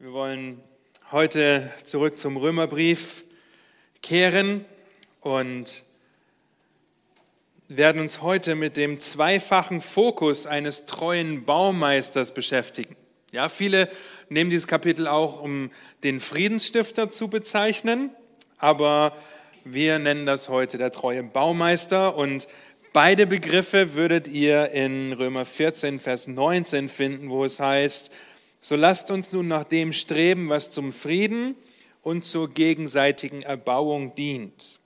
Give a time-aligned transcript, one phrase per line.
[0.00, 0.60] Wir wollen
[1.10, 3.24] heute zurück zum Römerbrief
[4.00, 4.64] kehren
[5.22, 5.82] und
[7.66, 12.94] werden uns heute mit dem zweifachen Fokus eines treuen Baumeisters beschäftigen.
[13.32, 13.90] Ja, viele
[14.28, 15.72] nehmen dieses Kapitel auch, um
[16.04, 18.10] den Friedensstifter zu bezeichnen,
[18.56, 19.16] aber
[19.64, 22.46] wir nennen das heute der treue Baumeister und
[22.92, 28.12] beide Begriffe würdet ihr in Römer 14, Vers 19 finden, wo es heißt,
[28.60, 31.54] so lasst uns nun nach dem streben, was zum Frieden
[32.02, 34.80] und zur gegenseitigen Erbauung dient.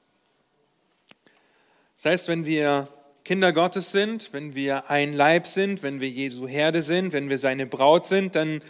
[1.96, 2.88] Das heißt, wenn wir
[3.24, 7.38] Kinder Gottes sind, wenn wir ein Leib sind, wenn wir Jesu Herde sind, wenn wir
[7.38, 8.60] seine Braut sind, dann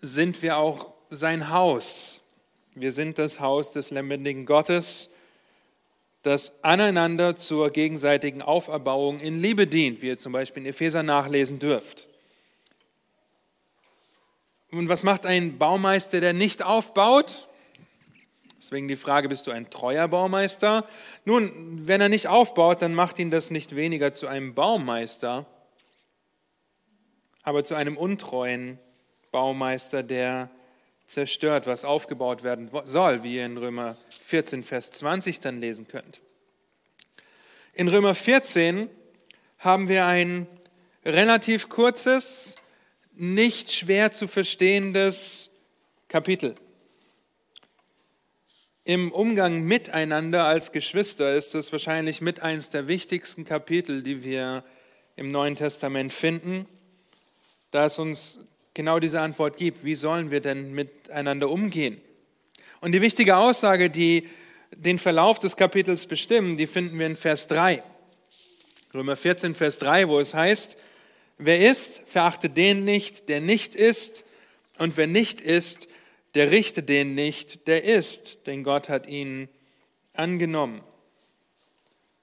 [0.00, 2.22] sind wir auch sein Haus.
[2.74, 5.10] Wir sind das Haus des lebendigen Gottes,
[6.22, 11.58] das aneinander zur gegenseitigen Auferbauung in Liebe dient, wie ihr zum Beispiel in Epheser nachlesen
[11.58, 12.09] dürft.
[14.70, 17.48] Und was macht ein Baumeister, der nicht aufbaut?
[18.60, 20.86] Deswegen die Frage, bist du ein treuer Baumeister?
[21.24, 25.46] Nun, wenn er nicht aufbaut, dann macht ihn das nicht weniger zu einem Baumeister,
[27.42, 28.78] aber zu einem untreuen
[29.32, 30.50] Baumeister, der
[31.06, 36.20] zerstört, was aufgebaut werden soll, wie ihr in Römer 14, Vers 20 dann lesen könnt.
[37.72, 38.88] In Römer 14
[39.58, 40.46] haben wir ein
[41.04, 42.56] relativ kurzes,
[43.20, 45.50] nicht schwer zu verstehendes
[46.08, 46.54] Kapitel.
[48.84, 54.64] Im Umgang miteinander als Geschwister ist es wahrscheinlich mit eines der wichtigsten Kapitel, die wir
[55.16, 56.64] im Neuen Testament finden,
[57.70, 58.40] da es uns
[58.72, 59.84] genau diese Antwort gibt.
[59.84, 62.00] Wie sollen wir denn miteinander umgehen?
[62.80, 64.30] Und die wichtige Aussage, die
[64.74, 67.82] den Verlauf des Kapitels bestimmen, die finden wir in Vers 3.
[68.94, 70.78] Römer 14, Vers 3, wo es heißt,
[71.42, 74.24] Wer ist, verachte den nicht, der nicht ist,
[74.76, 75.88] und wer nicht ist,
[76.34, 79.48] der richte den nicht, der ist, denn Gott hat ihn
[80.12, 80.82] angenommen.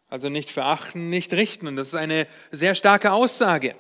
[0.07, 1.65] Also nicht verachten, nicht richten.
[1.65, 3.75] Und das ist eine sehr starke Aussage.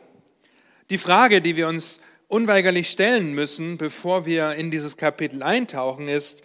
[0.89, 6.41] Die Frage, die wir uns unweigerlich stellen müssen, bevor wir in dieses Kapitel eintauchen, ist,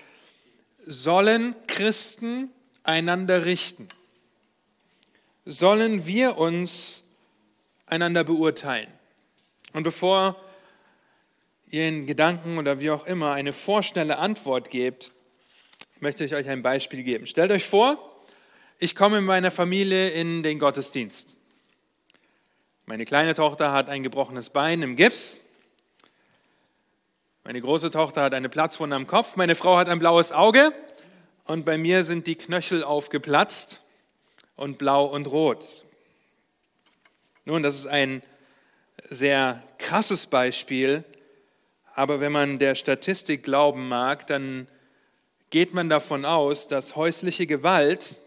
[0.87, 2.51] sollen Christen
[2.83, 3.89] einander richten?
[5.47, 7.05] Sollen wir uns
[7.93, 8.89] einander beurteilen.
[9.75, 10.37] Und bevor
[11.71, 15.13] ihr in Gedanken oder wie auch immer eine vorschnelle Antwort gebt,
[16.01, 17.27] möchte ich euch ein Beispiel geben.
[17.27, 17.99] Stellt euch vor,
[18.79, 21.39] ich komme mit meiner Familie in den Gottesdienst.
[22.87, 25.43] Meine kleine Tochter hat ein gebrochenes Bein im Gips.
[27.45, 29.37] Meine große Tochter hat eine Platzwunde am Kopf.
[29.37, 30.73] Meine Frau hat ein blaues Auge.
[31.45, 33.81] Und bei mir sind die Knöchel aufgeplatzt
[34.57, 35.85] und blau und rot.
[37.45, 38.23] Nun, das ist ein
[39.11, 41.03] sehr krasses Beispiel,
[41.95, 44.69] aber wenn man der Statistik glauben mag, dann
[45.51, 48.23] geht man davon aus, dass häusliche Gewalt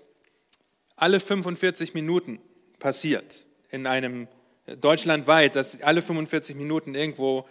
[0.98, 2.40] alle 45 Minuten
[2.78, 3.46] passiert.
[3.72, 4.28] In einem
[4.66, 7.48] deutschlandweit, dass alle 45 Minuten irgendwo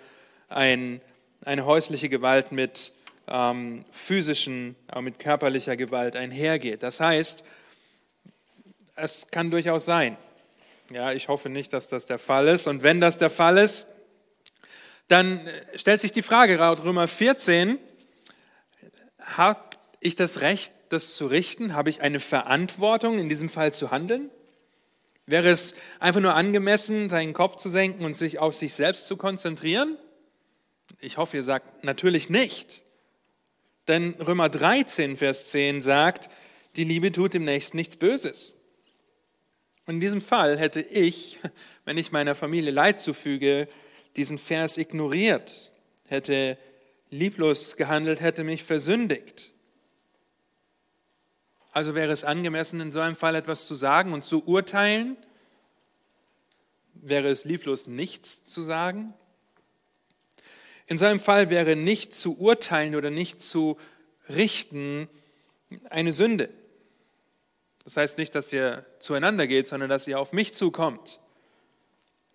[0.49, 1.01] ein,
[1.45, 2.93] eine häusliche Gewalt mit
[3.27, 6.83] ähm, physischen, auch mit körperlicher Gewalt einhergeht.
[6.83, 7.43] Das heißt,
[8.97, 10.19] es kann durchaus sein,
[10.91, 12.67] ja, ich hoffe nicht, dass das der Fall ist.
[12.67, 13.87] Und wenn das der Fall ist,
[15.09, 17.79] dann stellt sich die Frage, laut Römer 14,
[19.19, 19.61] habe
[20.01, 21.75] ich das Recht, das zu richten?
[21.75, 24.31] Habe ich eine Verantwortung, in diesem Fall zu handeln?
[25.27, 29.17] Wäre es einfach nur angemessen, seinen Kopf zu senken und sich auf sich selbst zu
[29.17, 29.97] konzentrieren?
[31.01, 32.83] Ich hoffe, ihr sagt natürlich nicht.
[33.89, 36.31] Denn Römer 13, Vers 10 sagt,
[36.77, 38.57] die Liebe tut dem Nächsten nichts Böses.
[39.87, 41.39] Und in diesem Fall hätte ich,
[41.85, 43.69] wenn ich meiner Familie Leid zufüge,
[44.17, 45.73] diesen Vers ignoriert,
[46.07, 46.59] hätte
[47.11, 49.53] lieblos gehandelt, hätte mich versündigt.
[51.73, 55.17] Also wäre es angemessen, in so einem Fall etwas zu sagen und zu urteilen?
[56.95, 59.13] Wäre es lieblos, nichts zu sagen?
[60.87, 63.79] In so einem Fall wäre nicht zu urteilen oder nicht zu
[64.29, 65.09] richten
[65.91, 66.49] eine Sünde.
[67.85, 71.21] Das heißt nicht, dass ihr zueinander geht, sondern dass ihr auf mich zukommt.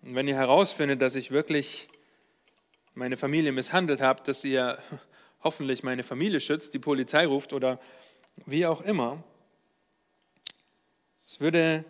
[0.02, 1.88] Und wenn ihr herausfindet, dass ich wirklich
[2.94, 4.78] meine Familie misshandelt habe, dass ihr
[5.42, 7.80] hoffentlich meine Familie schützt, die Polizei ruft oder
[8.46, 9.24] wie auch immer,
[11.26, 11.84] es würde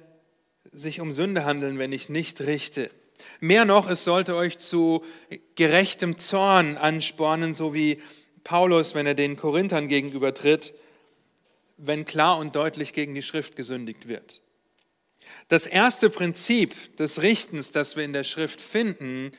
[0.73, 2.91] sich um Sünde handeln, wenn ich nicht richte.
[3.41, 5.05] Mehr noch, es sollte euch zu
[5.55, 8.01] gerechtem Zorn anspornen, so wie
[8.45, 10.75] Paulus, wenn er den Korinthern gegenübertritt,
[11.83, 14.41] wenn klar und deutlich gegen die Schrift gesündigt wird.
[15.49, 19.33] Das erste Prinzip des Richtens, das wir in der Schrift finden,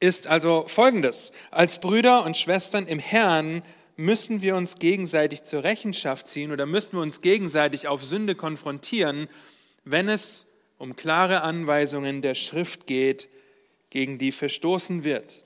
[0.00, 1.32] ist also folgendes.
[1.50, 3.62] Als Brüder und Schwestern im Herrn
[3.96, 9.28] müssen wir uns gegenseitig zur Rechenschaft ziehen oder müssen wir uns gegenseitig auf Sünde konfrontieren,
[9.84, 10.46] wenn es
[10.78, 13.28] um klare Anweisungen der Schrift geht,
[13.90, 15.44] gegen die verstoßen wird.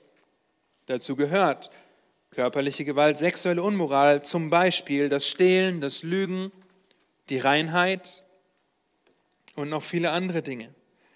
[0.87, 1.69] Dazu gehört
[2.31, 6.51] körperliche Gewalt, sexuelle Unmoral, zum Beispiel das Stehlen, das Lügen,
[7.29, 8.23] die Reinheit
[9.55, 10.73] und noch viele andere Dinge.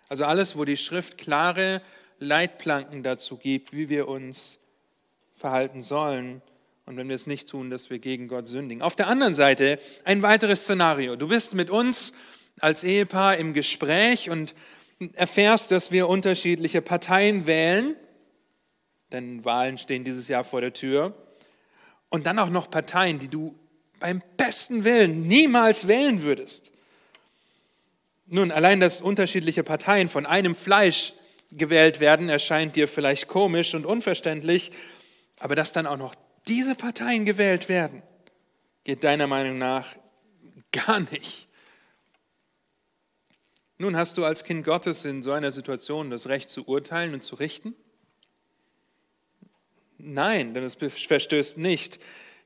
[0.09, 1.81] Also alles, wo die Schrift klare
[2.19, 4.59] Leitplanken dazu gibt, wie wir uns
[5.35, 6.41] verhalten sollen
[6.85, 8.81] und wenn wir es nicht tun, dass wir gegen Gott sündigen.
[8.81, 11.15] Auf der anderen Seite ein weiteres Szenario.
[11.15, 12.13] Du bist mit uns
[12.59, 14.53] als Ehepaar im Gespräch und
[15.13, 17.95] erfährst, dass wir unterschiedliche Parteien wählen,
[19.13, 21.15] denn Wahlen stehen dieses Jahr vor der Tür,
[22.09, 23.57] und dann auch noch Parteien, die du
[23.99, 26.71] beim besten Willen niemals wählen würdest.
[28.27, 31.13] Nun, allein, dass unterschiedliche Parteien von einem Fleisch
[31.51, 34.71] gewählt werden, erscheint dir vielleicht komisch und unverständlich,
[35.39, 36.13] aber dass dann auch noch
[36.47, 38.03] diese Parteien gewählt werden,
[38.83, 39.95] geht deiner Meinung nach
[40.71, 41.47] gar nicht.
[43.79, 47.23] Nun hast du als Kind Gottes in so einer Situation das Recht zu urteilen und
[47.23, 47.75] zu richten?
[50.05, 51.99] Nein, denn es verstößt nicht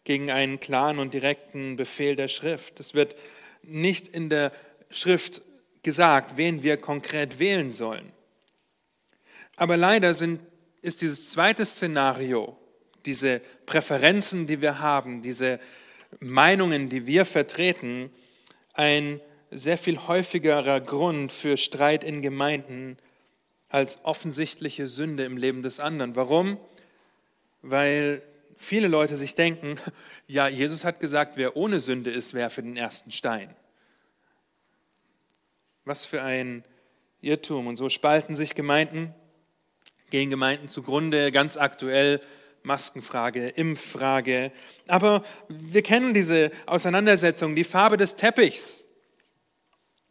[0.03, 2.79] gegen einen klaren und direkten Befehl der Schrift.
[2.79, 3.15] Es wird
[3.63, 4.51] nicht in der
[4.91, 5.41] Schrift
[5.81, 8.11] gesagt, wen wir konkret wählen sollen.
[9.55, 10.39] Aber leider sind,
[10.81, 12.57] ist dieses zweite Szenario
[13.07, 15.59] diese Präferenzen, die wir haben, diese
[16.19, 18.11] Meinungen, die wir vertreten,
[18.73, 19.19] ein
[19.49, 22.97] sehr viel häufigerer Grund für Streit in Gemeinden
[23.69, 26.15] als offensichtliche Sünde im Leben des anderen.
[26.15, 26.57] Warum?
[27.61, 28.21] Weil
[28.55, 29.79] viele Leute sich denken,
[30.27, 33.55] ja, Jesus hat gesagt, wer ohne Sünde ist, werfe den ersten Stein.
[35.85, 36.63] Was für ein
[37.21, 37.67] Irrtum.
[37.67, 39.13] Und so spalten sich Gemeinden,
[40.09, 42.21] gehen Gemeinden zugrunde, ganz aktuell
[42.63, 44.51] Maskenfrage, Impffrage.
[44.87, 48.87] Aber wir kennen diese Auseinandersetzung, die Farbe des Teppichs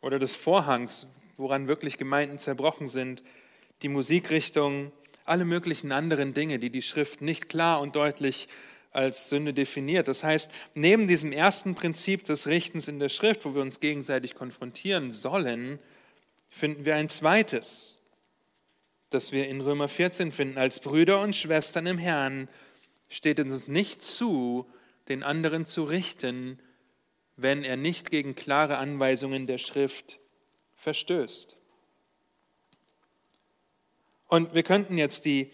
[0.01, 1.07] oder des Vorhangs,
[1.37, 3.23] woran wirklich Gemeinden zerbrochen sind,
[3.83, 4.91] die Musikrichtung,
[5.27, 8.49] alle möglichen anderen Dinge, die die Schrift nicht klar und deutlich
[8.93, 10.09] als Sünde definiert.
[10.09, 14.35] Das heißt, neben diesem ersten Prinzip des Richtens in der Schrift, wo wir uns gegenseitig
[14.35, 15.79] konfrontieren sollen,
[16.49, 17.97] finden wir ein zweites
[19.11, 20.59] das wir in Römer 14 finden.
[20.59, 22.49] Als Brüder und Schwestern im Herrn
[23.09, 24.67] steht es uns nicht zu,
[25.09, 26.59] den anderen zu richten,
[27.37, 30.19] wenn er nicht gegen klare Anweisungen der Schrift
[30.75, 31.56] verstößt.
[34.29, 35.51] Und wir könnten jetzt die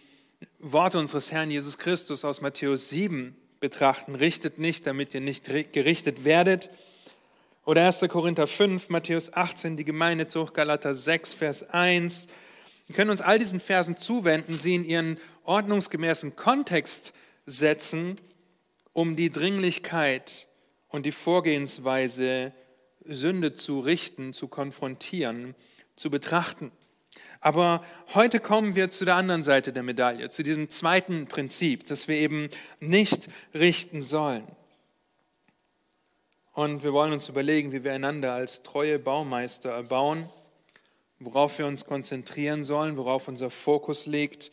[0.58, 4.14] Worte unseres Herrn Jesus Christus aus Matthäus 7 betrachten.
[4.14, 6.70] Richtet nicht, damit ihr nicht gerichtet werdet.
[7.64, 8.00] Oder 1.
[8.08, 12.28] Korinther 5, Matthäus 18, die Gemeindezucht, Galater 6, Vers 1,
[12.88, 17.12] wir können uns all diesen Versen zuwenden, sie in ihren ordnungsgemäßen Kontext
[17.46, 18.20] setzen,
[18.92, 20.48] um die Dringlichkeit
[20.88, 22.52] und die Vorgehensweise,
[23.04, 25.54] Sünde zu richten, zu konfrontieren,
[25.96, 26.70] zu betrachten.
[27.42, 27.84] Aber
[28.14, 32.16] heute kommen wir zu der anderen Seite der Medaille, zu diesem zweiten Prinzip, dass wir
[32.16, 32.48] eben
[32.80, 34.46] nicht richten sollen.
[36.54, 40.26] Und wir wollen uns überlegen, wie wir einander als treue Baumeister erbauen
[41.24, 44.50] worauf wir uns konzentrieren sollen, worauf unser Fokus liegt,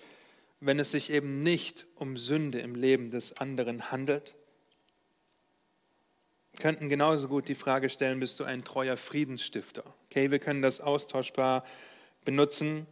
[0.59, 4.35] wenn es sich eben nicht um Sünde im Leben des anderen handelt?
[6.52, 9.83] Wir könnten genauso gut die Frage stellen, bist du ein treuer Friedensstifter?
[10.09, 11.64] Okay, wir können das austauschbar
[12.30, 12.86] benutzen,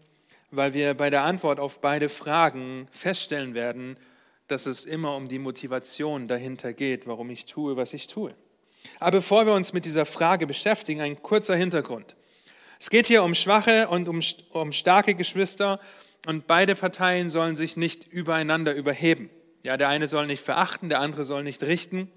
[0.49, 3.95] weil wir bei der Antwort auf beide Fragen feststellen werden,
[4.47, 8.33] dass es immer um die Motivation dahinter geht, warum ich tue, was ich tue.
[8.99, 12.15] Aber bevor wir uns mit dieser Frage beschäftigen, ein kurzer Hintergrund.
[12.79, 15.79] Es geht hier um schwache und um, um starke Geschwister
[16.25, 19.29] und beide Parteien sollen sich nicht übereinander überheben.
[19.61, 22.11] Ja, der eine soll nicht verachten, der andere soll nicht richten,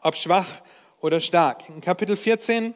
[0.00, 0.62] ob schwach
[1.00, 1.68] oder stark.
[1.68, 2.74] In Kapitel 14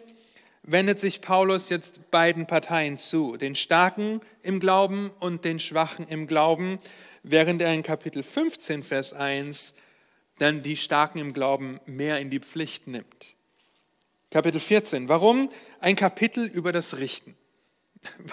[0.67, 6.27] wendet sich Paulus jetzt beiden Parteien zu, den Starken im Glauben und den Schwachen im
[6.27, 6.79] Glauben,
[7.23, 9.75] während er in Kapitel 15, Vers 1
[10.39, 13.37] dann die Starken im Glauben mehr in die Pflicht nimmt.
[14.31, 15.09] Kapitel 14.
[15.09, 17.37] Warum ein Kapitel über das Richten?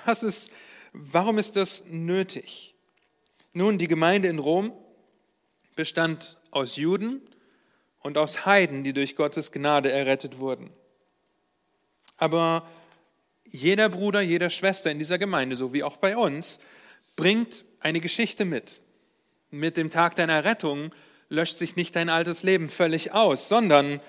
[0.05, 0.51] Was ist,
[0.91, 2.75] warum ist das nötig?
[3.53, 4.73] Nun, die Gemeinde in Rom
[5.75, 7.21] bestand aus Juden
[7.99, 10.71] und aus Heiden, die durch Gottes Gnade errettet wurden.
[12.23, 12.65] Aber
[13.51, 16.61] jeder Bruder, jeder Schwester in dieser Gemeinde, so wie auch bei uns,
[17.17, 18.79] bringt eine Geschichte mit.
[19.51, 20.91] Mit dem Tag deiner Rettung
[21.27, 23.99] löscht sich nicht dein altes Leben völlig aus, sondern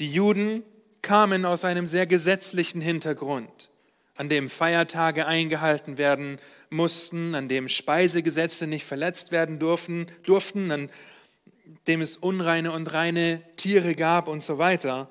[0.00, 0.64] die Juden
[1.00, 3.70] kamen aus einem sehr gesetzlichen Hintergrund,
[4.16, 10.90] an dem Feiertage eingehalten werden mussten, an dem Speisegesetze nicht verletzt werden durften, durften, an
[11.86, 15.08] dem es unreine und reine Tiere gab und so weiter.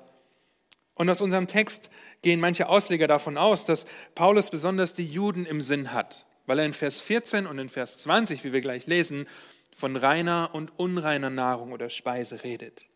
[0.94, 5.62] Und aus unserem Text gehen manche Ausleger davon aus, dass Paulus besonders die Juden im
[5.62, 9.26] Sinn hat, weil er in Vers 14 und in Vers 20, wie wir gleich lesen,
[9.74, 12.88] von reiner und unreiner Nahrung oder Speise redet.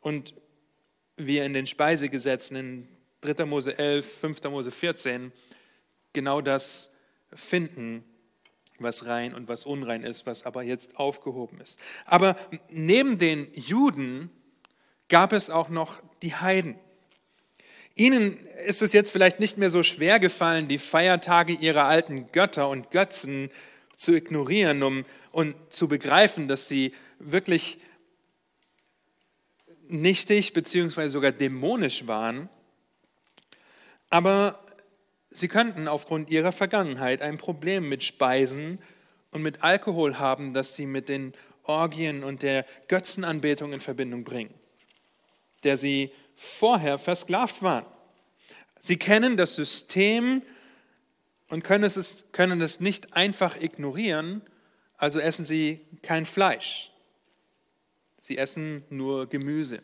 [0.00, 0.34] Und
[1.16, 2.88] wir in den Speisegesetzen in
[3.20, 3.46] 3.
[3.46, 4.42] Mose 11, 5.
[4.44, 5.32] Mose 14
[6.12, 6.90] genau das
[7.34, 8.04] finden,
[8.78, 11.78] was rein und was unrein ist, was aber jetzt aufgehoben ist.
[12.06, 12.36] Aber
[12.68, 14.30] neben den Juden
[15.08, 16.78] gab es auch noch die Heiden.
[17.98, 22.68] Ihnen ist es jetzt vielleicht nicht mehr so schwer gefallen, die Feiertage ihrer alten Götter
[22.68, 23.50] und Götzen
[23.96, 27.78] zu ignorieren, um und zu begreifen, dass sie wirklich
[29.88, 31.08] nichtig bzw.
[31.08, 32.48] sogar dämonisch waren.
[34.10, 34.64] Aber
[35.30, 38.78] sie könnten aufgrund ihrer Vergangenheit ein Problem mit Speisen
[39.32, 41.32] und mit Alkohol haben, das sie mit den
[41.64, 44.54] Orgien und der Götzenanbetung in Verbindung bringen,
[45.64, 47.84] der sie vorher versklavt waren.
[48.78, 50.42] Sie kennen das System
[51.48, 54.42] und können es, können es nicht einfach ignorieren,
[54.96, 56.92] also essen sie kein Fleisch.
[58.20, 59.82] Sie essen nur Gemüse.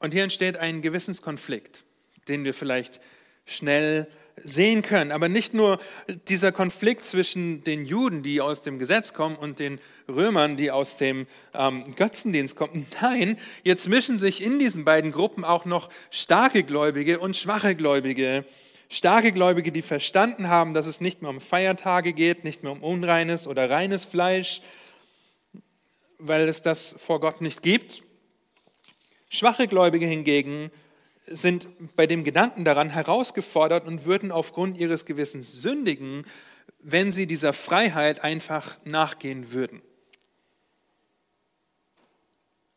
[0.00, 1.84] Und hier entsteht ein Gewissenskonflikt,
[2.28, 3.00] den wir vielleicht
[3.46, 4.06] schnell
[4.44, 5.12] sehen können.
[5.12, 5.78] Aber nicht nur
[6.28, 9.78] dieser Konflikt zwischen den Juden, die aus dem Gesetz kommen, und den
[10.08, 12.86] Römern, die aus dem ähm, Götzendienst kommen.
[13.00, 18.44] Nein, jetzt mischen sich in diesen beiden Gruppen auch noch starke Gläubige und schwache Gläubige.
[18.88, 22.82] Starke Gläubige, die verstanden haben, dass es nicht mehr um Feiertage geht, nicht mehr um
[22.82, 24.62] unreines oder reines Fleisch,
[26.18, 28.02] weil es das vor Gott nicht gibt.
[29.28, 30.70] Schwache Gläubige hingegen
[31.30, 36.24] sind bei dem Gedanken daran herausgefordert und würden aufgrund ihres Gewissens sündigen,
[36.80, 39.82] wenn sie dieser Freiheit einfach nachgehen würden.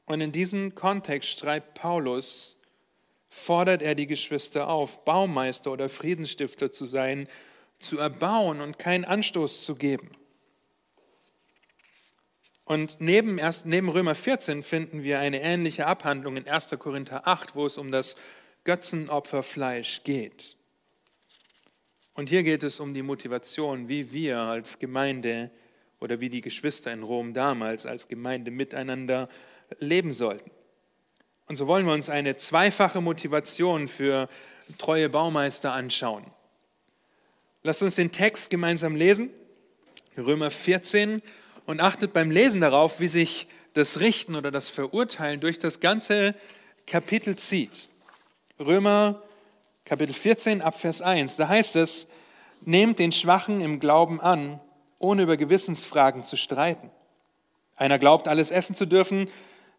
[0.06, 2.58] Und in diesem Kontext schreibt Paulus,
[3.30, 7.28] fordert er die Geschwister auf, Baumeister oder Friedensstifter zu sein,
[7.80, 10.12] zu erbauen und keinen Anstoß zu geben.
[12.66, 16.70] Und neben, erst, neben Römer 14 finden wir eine ähnliche Abhandlung in 1.
[16.80, 18.16] Korinther 8, wo es um das
[18.64, 20.56] Götzenopferfleisch geht.
[22.14, 25.50] Und hier geht es um die Motivation, wie wir als Gemeinde
[26.00, 29.30] oder wie die Geschwister in Rom damals als Gemeinde miteinander
[29.80, 30.52] leben sollten.
[31.48, 34.30] Und so wollen wir uns eine zweifache Motivation für
[34.78, 36.26] treue Baumeister anschauen.
[37.64, 39.30] Lasst uns den Text gemeinsam lesen,
[40.18, 41.22] Römer 14,
[41.66, 46.36] und achtet beim Lesen darauf, wie sich das Richten oder das Verurteilen durch das ganze
[46.88, 47.91] Kapitel zieht.
[48.62, 49.24] Römer
[49.86, 51.36] Kapitel 14 ab Vers 1.
[51.36, 52.08] Da heißt es,
[52.62, 54.60] nehmt den Schwachen im Glauben an,
[55.00, 56.92] ohne über Gewissensfragen zu streiten.
[57.76, 59.28] Einer glaubt, alles essen zu dürfen,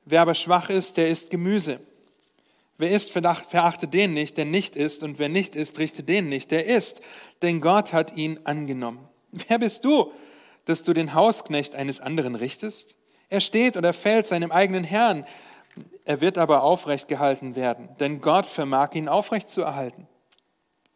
[0.05, 1.79] wer aber schwach ist, der isst Gemüse.
[2.77, 6.51] Wer isst, verachte den nicht, der nicht isst, und wer nicht isst, richte den nicht,
[6.51, 7.01] der isst,
[7.43, 9.09] denn Gott hat ihn angenommen.
[9.31, 10.13] Wer bist du,
[10.65, 12.97] dass du den Hausknecht eines anderen richtest?
[13.29, 15.25] Er steht oder fällt seinem eigenen Herrn.
[16.05, 20.09] Er wird aber aufrecht gehalten werden, denn Gott vermag ihn aufrecht zu erhalten.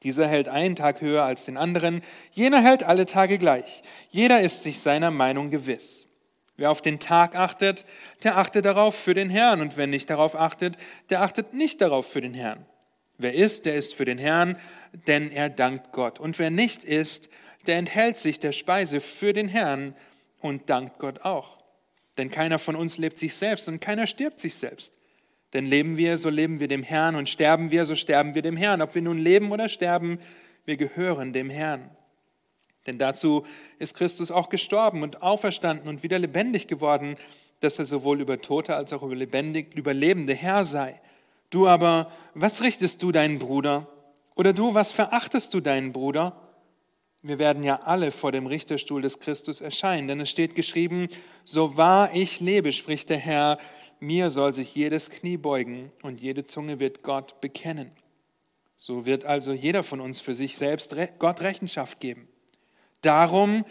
[0.02, 3.82] Dieser hält einen Tag höher als den anderen, jener hält alle Tage gleich.
[4.10, 6.06] Jeder ist sich seiner Meinung gewiss.
[6.56, 7.84] Wer auf den Tag achtet,
[8.22, 10.76] der achtet darauf für den Herrn, und wer nicht darauf achtet,
[11.10, 12.64] der achtet nicht darauf für den Herrn.
[13.18, 14.58] Wer isst, der ist für den Herrn,
[15.06, 16.18] denn er dankt Gott.
[16.18, 17.28] Und wer nicht isst,
[17.66, 19.94] der enthält sich der Speise für den Herrn
[20.40, 21.58] und dankt Gott auch.
[22.18, 24.94] Denn keiner von uns lebt sich selbst und keiner stirbt sich selbst.
[25.52, 28.56] Denn leben wir, so leben wir dem Herrn und sterben wir, so sterben wir dem
[28.56, 28.82] Herrn.
[28.82, 30.18] Ob wir nun leben oder sterben,
[30.64, 31.90] wir gehören dem Herrn.
[32.86, 33.44] Denn dazu
[33.78, 37.16] ist Christus auch gestorben und auferstanden und wieder lebendig geworden,
[37.60, 41.00] dass er sowohl über Tote als auch über, lebendig, über Lebende Herr sei.
[41.50, 43.88] Du aber, was richtest du deinen Bruder?
[44.34, 46.45] Oder du, was verachtest du deinen Bruder?
[47.28, 51.08] Wir werden ja alle vor dem Richterstuhl des Christus erscheinen, denn es steht geschrieben,
[51.44, 53.58] so wahr ich lebe, spricht der Herr,
[53.98, 57.90] mir soll sich jedes Knie beugen und jede Zunge wird Gott bekennen.
[58.76, 62.28] So wird also jeder von uns für sich selbst Gott Rechenschaft geben.
[63.00, 63.64] Darum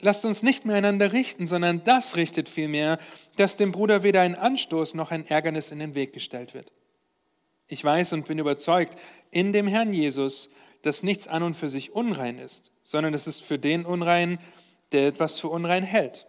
[0.00, 2.98] lasst uns nicht mehr einander richten, sondern das richtet vielmehr,
[3.34, 6.70] dass dem Bruder weder ein Anstoß noch ein Ärgernis in den Weg gestellt wird.
[7.66, 8.96] Ich weiß und bin überzeugt
[9.32, 10.50] in dem Herrn Jesus,
[10.82, 14.38] dass nichts an und für sich unrein ist, sondern es ist für den unrein,
[14.92, 16.28] der etwas für unrein hält.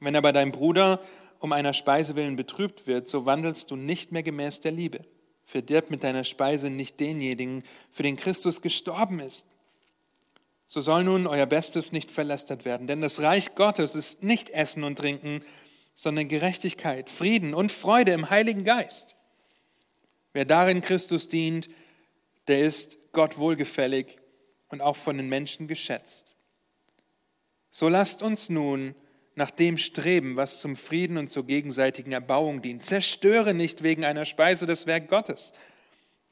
[0.00, 1.00] Wenn aber dein Bruder
[1.38, 5.02] um einer Speise willen betrübt wird, so wandelst du nicht mehr gemäß der Liebe.
[5.44, 9.46] Verdirb mit deiner Speise nicht denjenigen, für den Christus gestorben ist.
[10.66, 14.82] So soll nun euer Bestes nicht verlästert werden, denn das Reich Gottes ist nicht Essen
[14.82, 15.44] und Trinken,
[15.94, 19.14] sondern Gerechtigkeit, Frieden und Freude im Heiligen Geist.
[20.32, 21.68] Wer darin Christus dient,
[22.48, 24.18] der ist Gott wohlgefällig
[24.72, 26.34] und auch von den Menschen geschätzt.
[27.70, 28.94] So lasst uns nun
[29.34, 32.82] nach dem streben, was zum Frieden und zur gegenseitigen Erbauung dient.
[32.82, 35.52] Zerstöre nicht wegen einer Speise das Werk Gottes.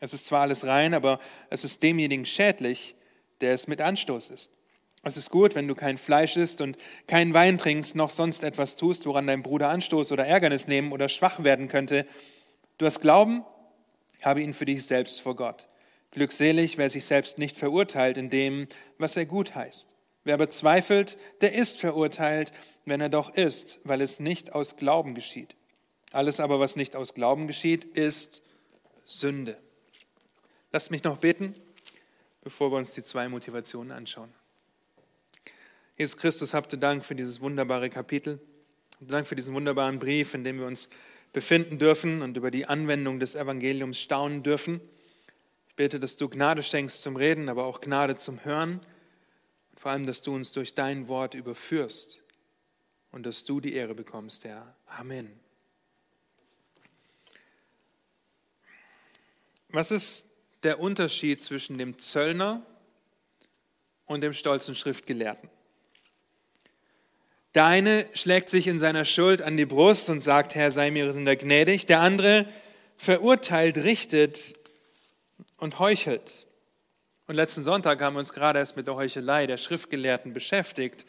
[0.01, 1.21] Es ist zwar alles rein, aber
[1.51, 2.95] es ist demjenigen schädlich,
[3.43, 4.53] der es mit Anstoß ist.
[5.03, 8.77] Es ist gut, wenn du kein Fleisch isst und keinen Wein trinkst, noch sonst etwas
[8.77, 12.07] tust, woran dein Bruder Anstoß oder Ärgernis nehmen oder schwach werden könnte.
[12.79, 13.45] Du hast Glauben,
[14.23, 15.70] habe ihn für dich selbst vor Gott.
[16.13, 18.67] Glückselig, wer sich selbst nicht verurteilt in dem,
[18.99, 19.89] was er gut heißt.
[20.25, 22.53] Wer aber zweifelt, der ist verurteilt,
[22.85, 25.55] wenn er doch ist, weil es nicht aus Glauben geschieht.
[26.13, 28.43] Alles aber, was nicht aus Glauben geschieht, ist
[29.05, 29.57] Sünde.
[30.73, 31.55] Lasst mich noch beten,
[32.43, 34.33] bevor wir uns die zwei Motivationen anschauen.
[35.97, 38.41] Jesus Christus, habt ihr Dank für dieses wunderbare Kapitel.
[39.01, 40.89] Dank für diesen wunderbaren Brief, in dem wir uns
[41.33, 44.81] befinden dürfen und über die Anwendung des Evangeliums staunen dürfen.
[45.81, 48.81] Bete, dass du Gnade schenkst zum Reden, aber auch Gnade zum Hören.
[49.71, 52.23] Und vor allem, dass du uns durch dein Wort überführst
[53.13, 54.75] und dass du die Ehre bekommst, Herr.
[54.85, 55.41] Amen.
[59.71, 60.27] Was ist
[60.65, 62.61] der Unterschied zwischen dem Zöllner
[64.05, 65.49] und dem stolzen Schriftgelehrten?
[67.55, 71.11] Der eine schlägt sich in seiner Schuld an die Brust und sagt, Herr, sei mir
[71.11, 71.87] Sünder gnädig.
[71.87, 72.45] Der andere
[72.99, 74.60] verurteilt, richtet
[75.61, 76.47] und heuchelt.
[77.27, 81.07] Und letzten Sonntag haben wir uns gerade erst mit der Heuchelei der Schriftgelehrten beschäftigt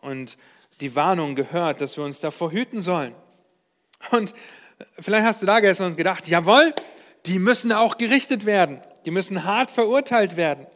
[0.00, 0.36] und
[0.80, 3.14] die Warnung gehört, dass wir uns davor hüten sollen.
[4.10, 4.32] Und
[4.98, 6.72] vielleicht hast du da gestern und gedacht, jawohl,
[7.26, 8.80] die müssen auch gerichtet werden.
[9.04, 10.66] Die müssen hart verurteilt werden.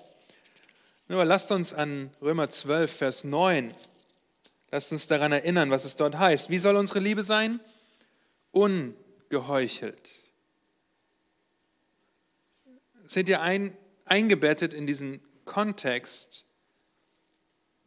[1.08, 3.72] Nur lasst uns an Römer 12, Vers 9
[4.70, 6.50] Lasst uns daran erinnern, was es dort heißt.
[6.50, 7.60] Wie soll unsere Liebe sein?
[8.50, 10.10] Ungeheuchelt.
[13.06, 16.44] Seht ihr ein, eingebettet in diesen Kontext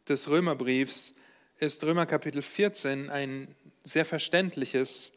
[0.08, 1.14] des Römerbriefs
[1.58, 5.12] ist Römer Kapitel 14 ein sehr verständliches,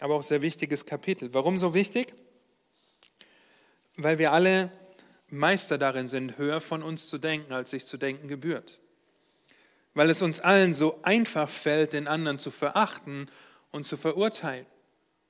[0.00, 1.32] aber auch sehr wichtiges Kapitel.
[1.34, 2.12] Warum so wichtig?
[3.96, 4.72] Weil wir alle
[5.28, 8.80] Meister darin sind, höher von uns zu denken, als sich zu denken gebührt
[9.98, 13.28] weil es uns allen so einfach fällt, den anderen zu verachten
[13.72, 14.64] und zu verurteilen.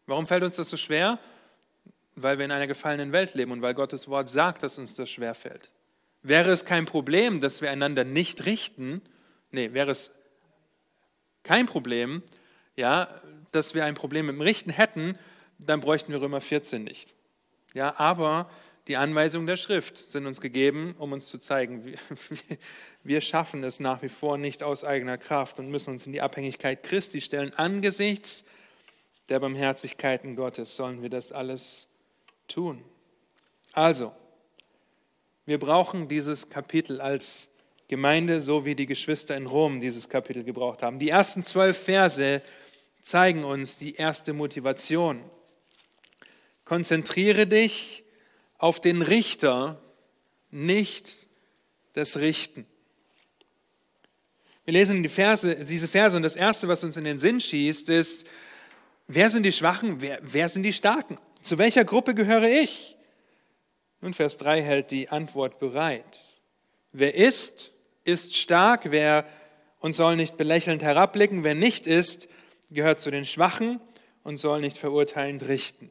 [0.04, 1.18] Warum fällt uns das so schwer?
[2.22, 5.10] Weil wir in einer gefallenen Welt leben und weil Gottes Wort sagt, dass uns das
[5.10, 5.70] schwer fällt.
[6.22, 9.02] Wäre es kein Problem, dass wir einander nicht richten,
[9.50, 10.10] nee, wäre es
[11.42, 12.22] kein Problem,
[12.76, 13.08] ja,
[13.52, 15.18] dass wir ein Problem mit dem Richten hätten,
[15.58, 17.14] dann bräuchten wir Römer 14 nicht.
[17.74, 18.50] Ja, aber
[18.88, 21.94] die Anweisungen der Schrift sind uns gegeben, um uns zu zeigen,
[23.02, 26.22] wir schaffen es nach wie vor nicht aus eigener Kraft und müssen uns in die
[26.22, 27.52] Abhängigkeit Christi stellen.
[27.54, 28.44] Angesichts
[29.28, 31.87] der Barmherzigkeiten Gottes sollen wir das alles
[32.48, 32.82] tun.
[33.72, 34.12] Also,
[35.46, 37.48] wir brauchen dieses Kapitel als
[37.88, 40.98] Gemeinde, so wie die Geschwister in Rom dieses Kapitel gebraucht haben.
[40.98, 42.42] Die ersten zwölf Verse
[43.00, 45.22] zeigen uns die erste Motivation.
[46.64, 48.04] Konzentriere dich
[48.58, 49.80] auf den Richter,
[50.50, 51.26] nicht
[51.94, 52.66] das Richten.
[54.66, 57.88] Wir lesen die Verse, diese Verse und das Erste, was uns in den Sinn schießt,
[57.88, 58.26] ist,
[59.06, 61.18] wer sind die Schwachen, wer, wer sind die Starken?
[61.42, 62.96] Zu welcher Gruppe gehöre ich?
[64.00, 66.18] Nun, Vers 3 hält die Antwort bereit.
[66.92, 67.72] Wer ist,
[68.04, 69.24] ist stark, wer
[69.80, 72.28] und soll nicht belächelnd herabblicken, wer nicht ist,
[72.70, 73.80] gehört zu den Schwachen
[74.22, 75.90] und soll nicht verurteilend richten.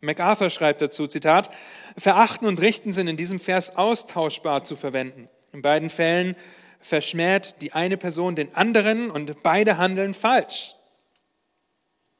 [0.00, 1.50] MacArthur schreibt dazu, Zitat,
[1.96, 5.28] Verachten und Richten sind in diesem Vers austauschbar zu verwenden.
[5.52, 6.36] In beiden Fällen
[6.80, 10.75] verschmäht die eine Person den anderen und beide handeln falsch.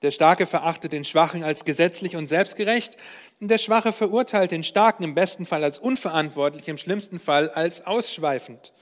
[0.02, 2.96] Der Starke verachtet den Schwachen als gesetzlich und selbstgerecht
[3.40, 7.87] und der Schwache verurteilt den Starken im besten Fall als unverantwortlich, im schlimmsten Fall als
[7.87, 8.72] ausschweifend.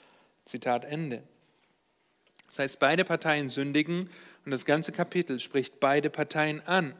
[0.45, 1.23] Zitat Ende.
[2.49, 4.11] Das heißt, beide Parteien sündigen
[4.45, 6.95] und das ganze Kapitel spricht beide Parteien an.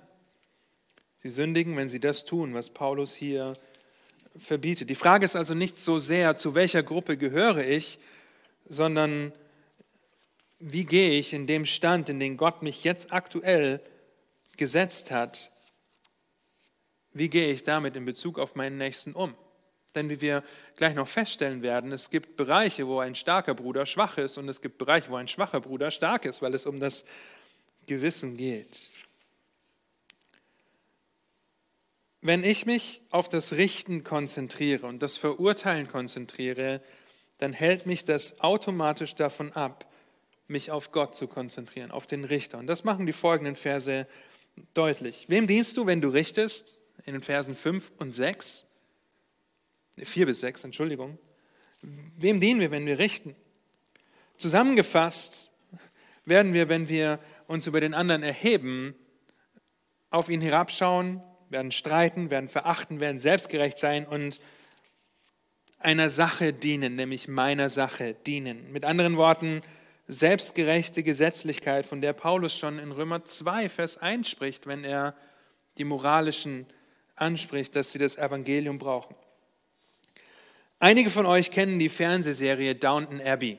[1.19, 3.55] Sie sündigen, wenn sie das tun, was Paulus hier
[4.39, 4.91] verbietet.
[4.91, 7.99] Die Frage ist also nicht so sehr, zu welcher Gruppe gehöre ich,
[8.69, 9.33] sondern
[10.59, 13.81] wie gehe ich in dem Stand, in den Gott mich jetzt aktuell
[14.57, 15.51] gesetzt hat,
[17.13, 19.35] wie gehe ich damit in Bezug auf meinen Nächsten um?
[19.95, 20.43] Denn wie wir
[20.77, 24.61] gleich noch feststellen werden, es gibt Bereiche, wo ein starker Bruder schwach ist und es
[24.61, 27.05] gibt Bereiche, wo ein schwacher Bruder stark ist, weil es um das
[27.87, 28.91] Gewissen geht.
[32.21, 36.81] Wenn ich mich auf das Richten konzentriere und das Verurteilen konzentriere,
[37.39, 39.93] dann hält mich das automatisch davon ab,
[40.49, 42.59] mich auf Gott zu konzentrieren, auf den Richter.
[42.59, 44.07] Und das machen die folgenden Verse
[44.75, 45.27] deutlich.
[45.29, 46.81] Wem dienst du, wenn du richtest?
[47.07, 48.65] In den Versen 5 und 6.
[49.99, 51.19] 4 bis 6, Entschuldigung.
[52.17, 53.37] Wem dienen wir, wenn wir richten?
[54.39, 55.51] Zusammengefasst
[56.25, 58.95] werden wir, wenn wir uns über den anderen erheben,
[60.11, 64.41] auf ihn herabschauen, werden streiten, werden verachten, werden selbstgerecht sein und
[65.79, 68.73] einer Sache dienen, nämlich meiner Sache dienen.
[68.73, 69.61] Mit anderen Worten,
[70.07, 75.15] selbstgerechte Gesetzlichkeit, von der Paulus schon in Römer 2, Vers 1 spricht, wenn er
[75.79, 76.67] die moralischen
[77.17, 79.15] anspricht, dass sie das Evangelium brauchen.
[80.79, 83.59] Einige von euch kennen die Fernsehserie Downton Abbey.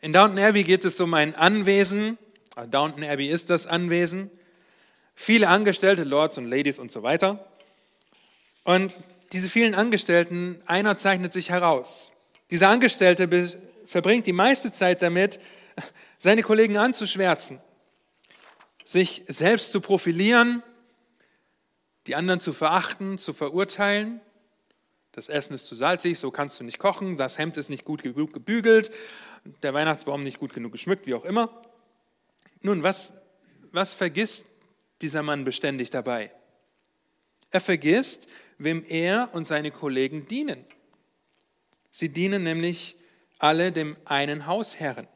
[0.00, 2.16] In Downton Abbey geht es um ein Anwesen.
[2.54, 4.30] Ah, Downton Abbey ist das Anwesen.
[5.14, 7.44] Viele Angestellte, Lords und Ladies und so weiter.
[8.62, 9.00] Und
[9.32, 12.12] diese vielen Angestellten, einer zeichnet sich heraus.
[12.50, 13.26] Dieser Angestellte
[13.88, 15.40] verbringt die meiste Zeit damit,
[16.18, 17.60] seine Kollegen anzuschwärzen,
[18.84, 20.62] sich selbst zu profilieren,
[22.06, 24.20] die anderen zu verachten, zu verurteilen.
[25.12, 28.02] Das Essen ist zu salzig, so kannst du nicht kochen, das Hemd ist nicht gut
[28.02, 28.90] genug gebügelt,
[29.62, 31.62] der Weihnachtsbaum nicht gut genug geschmückt, wie auch immer.
[32.60, 33.14] Nun, was,
[33.72, 34.46] was vergisst
[35.00, 36.30] dieser Mann beständig dabei?
[37.50, 40.64] Er vergisst, wem er und seine Kollegen dienen.
[41.90, 42.96] Sie dienen nämlich
[43.38, 45.06] alle dem einen Hausherren.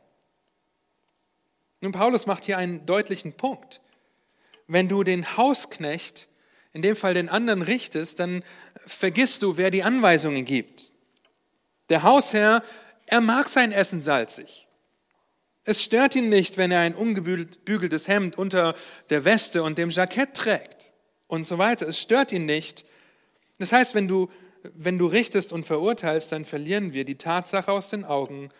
[1.80, 3.80] Nun, Paulus macht hier einen deutlichen Punkt.
[4.68, 6.28] Wenn du den Hausknecht,
[6.72, 8.42] in dem Fall den anderen, richtest, dann
[8.86, 10.92] vergisst du, wer die Anweisungen gibt.
[11.88, 12.62] Der Hausherr,
[13.06, 14.68] er mag sein Essen salzig.
[15.64, 18.74] Es stört ihn nicht, wenn er ein ungebügeltes Hemd unter
[19.10, 20.92] der Weste und dem Jackett trägt
[21.26, 21.86] und so weiter.
[21.86, 22.84] Es stört ihn nicht.
[23.58, 24.30] Das heißt, wenn du,
[24.74, 28.50] wenn du richtest und verurteilst, dann verlieren wir die Tatsache aus den Augen,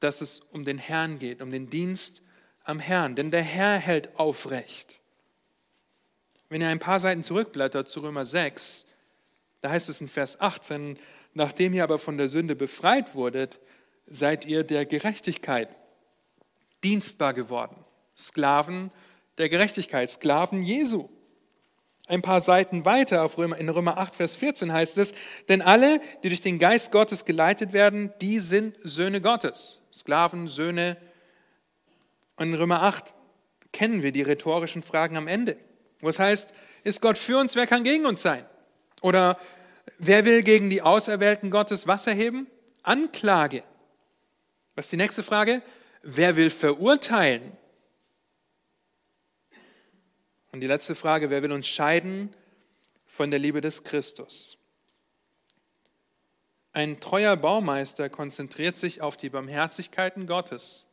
[0.00, 2.22] dass es um den Herrn geht, um den Dienst
[2.64, 3.16] am Herrn.
[3.16, 5.00] Denn der Herr hält aufrecht.
[6.48, 8.86] Wenn ihr ein paar Seiten zurückblättert zu Römer 6,
[9.60, 10.98] da heißt es in Vers 18,
[11.34, 13.58] nachdem ihr aber von der Sünde befreit wurdet,
[14.06, 15.74] seid ihr der Gerechtigkeit
[16.84, 17.76] dienstbar geworden.
[18.16, 18.90] Sklaven
[19.36, 21.08] der Gerechtigkeit, Sklaven Jesu.
[22.08, 25.12] Ein paar Seiten weiter in Römer 8, Vers 14 heißt es,
[25.50, 29.80] denn alle, die durch den Geist Gottes geleitet werden, die sind Söhne Gottes.
[29.92, 30.96] Sklaven, Söhne.
[32.36, 33.14] Und in Römer 8
[33.72, 35.58] kennen wir die rhetorischen Fragen am Ende.
[36.00, 38.46] Wo es heißt, ist Gott für uns, wer kann gegen uns sein?
[39.02, 39.38] Oder
[39.98, 42.46] wer will gegen die Auserwählten Gottes Wasser heben?
[42.82, 43.62] Anklage.
[44.76, 45.60] Was ist die nächste Frage?
[46.02, 47.52] Wer will verurteilen?
[50.52, 52.34] Und die letzte Frage, wer will uns scheiden
[53.06, 54.58] von der Liebe des Christus?
[56.72, 60.86] Ein treuer Baumeister konzentriert sich auf die Barmherzigkeiten Gottes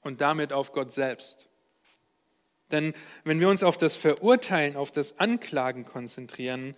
[0.00, 1.48] und damit auf Gott selbst.
[2.70, 6.76] Denn wenn wir uns auf das Verurteilen, auf das Anklagen konzentrieren,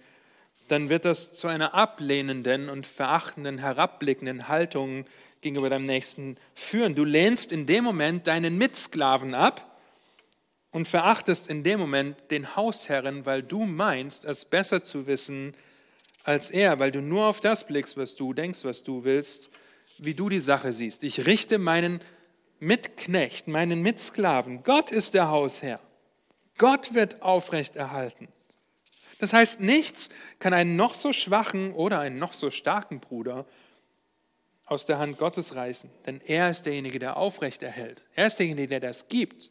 [0.69, 5.05] dann wird das zu einer ablehnenden und verachtenden, herabblickenden Haltung
[5.43, 6.95] gegenüber deinem Nächsten führen.
[6.95, 9.72] Du lehnst in dem Moment deinen Mitsklaven ab
[10.73, 15.55] und verachtest in dem Moment den Hausherren, weil du meinst, es besser zu wissen
[16.25, 19.51] als er, weil du nur auf das blickst, was du denkst, was du willst,
[19.99, 21.03] wie du die Sache siehst.
[21.03, 22.01] Ich richte meinen
[22.59, 24.63] Mitknecht, meinen Mitsklaven.
[24.63, 25.81] Gott ist der Hausherr.
[26.59, 28.29] Gott wird aufrecht erhalten.
[29.19, 33.47] Das heißt, nichts kann einen noch so schwachen oder einen noch so starken Bruder
[34.65, 38.03] aus der Hand Gottes reißen, denn er ist derjenige, der aufrecht erhält.
[38.15, 39.51] Er ist derjenige, der das gibt.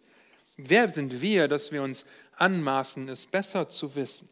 [0.68, 2.06] Wer sind wir, dass wir uns
[2.38, 4.30] anmaßen, es besser zu wissen?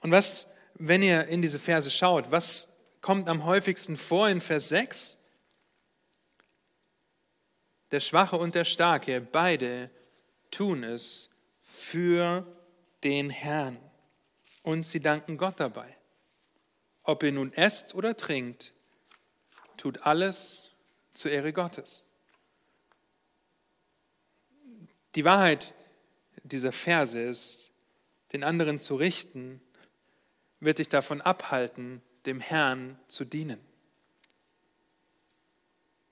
[0.00, 4.68] Und was, wenn ihr in diese Verse schaut, was kommt am häufigsten vor in Vers
[4.68, 5.18] 6?
[7.90, 9.90] Der Schwache und der Starke, beide
[10.50, 11.30] tun es
[11.62, 12.46] für
[13.02, 13.78] den Herrn.
[14.62, 15.96] Und sie danken Gott dabei.
[17.02, 18.72] Ob ihr nun esst oder trinkt,
[19.76, 20.70] tut alles
[21.12, 22.03] zur Ehre Gottes.
[25.14, 25.74] Die Wahrheit
[26.42, 27.70] dieser Verse ist,
[28.32, 29.60] den anderen zu richten,
[30.60, 33.60] wird dich davon abhalten, dem Herrn zu dienen.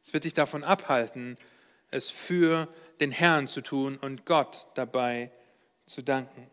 [0.04, 1.36] Es wird dich davon abhalten,
[1.90, 2.68] es für
[3.00, 5.30] den Herrn zu tun und Gott dabei
[5.86, 6.50] zu danken.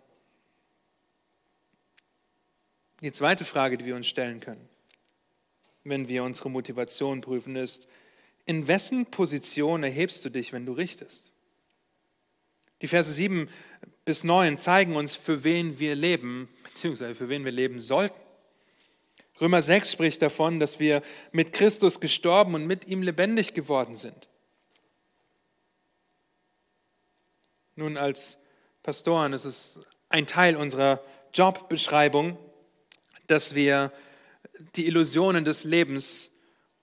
[3.01, 4.67] Die zweite Frage, die wir uns stellen können,
[5.83, 7.87] wenn wir unsere Motivation prüfen, ist,
[8.45, 11.31] in wessen Position erhebst du dich, wenn du richtest?
[12.81, 13.49] Die Verse 7
[14.05, 18.19] bis 9 zeigen uns, für wen wir leben, beziehungsweise für wen wir leben sollten.
[19.41, 24.27] Römer 6 spricht davon, dass wir mit Christus gestorben und mit ihm lebendig geworden sind.
[27.75, 28.37] Nun, als
[28.83, 31.01] Pastoren ist es ein Teil unserer
[31.33, 32.37] Jobbeschreibung,
[33.27, 33.93] dass wir
[34.75, 36.33] die Illusionen des Lebens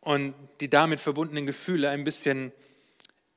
[0.01, 2.53] und die damit verbundenen Gefühle ein bisschen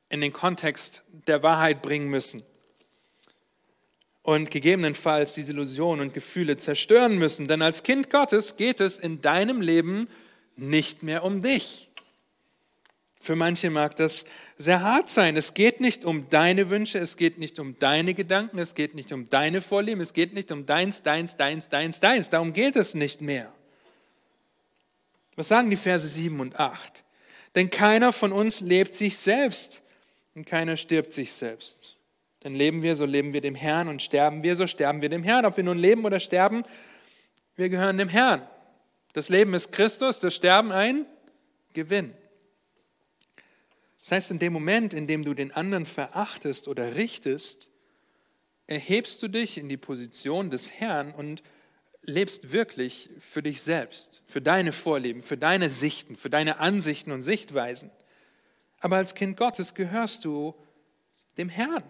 [0.10, 2.44] in den Kontext der Wahrheit bringen müssen
[4.24, 7.48] und gegebenenfalls diese Illusionen und Gefühle zerstören müssen.
[7.48, 10.08] Denn als Kind Gottes geht es in deinem Leben
[10.56, 11.90] nicht mehr um dich.
[13.22, 14.26] Für manche mag das
[14.58, 15.36] sehr hart sein.
[15.36, 19.12] Es geht nicht um deine Wünsche, es geht nicht um deine Gedanken, es geht nicht
[19.12, 22.30] um deine Vorlieben, es geht nicht um deins, deins, deins, deins, deins.
[22.30, 23.52] Darum geht es nicht mehr.
[25.36, 27.04] Was sagen die Verse 7 und 8?
[27.56, 29.84] Denn keiner von uns lebt sich selbst
[30.36, 31.99] und keiner stirbt sich selbst.
[32.44, 35.24] Denn leben wir, so leben wir dem Herrn und sterben wir, so sterben wir dem
[35.24, 35.46] Herrn.
[35.46, 36.64] Ob wir nun leben oder sterben,
[37.56, 38.48] wir gehören dem Herrn.
[39.14, 41.06] Das Leben ist Christus, das Sterben ein
[41.74, 42.14] Gewinn.
[44.02, 47.70] Das heißt, in dem Moment, in dem du den anderen verachtest oder richtest,
[48.68, 51.44] erhebst du dich in die Position des Herrn und
[52.02, 57.22] lebst wirklich für dich selbst, für deine Vorlieben, für deine Sichten, für deine Ansichten und
[57.22, 57.92] Sichtweisen.
[58.80, 60.56] Aber als Kind Gottes gehörst du
[61.38, 61.84] dem Herrn.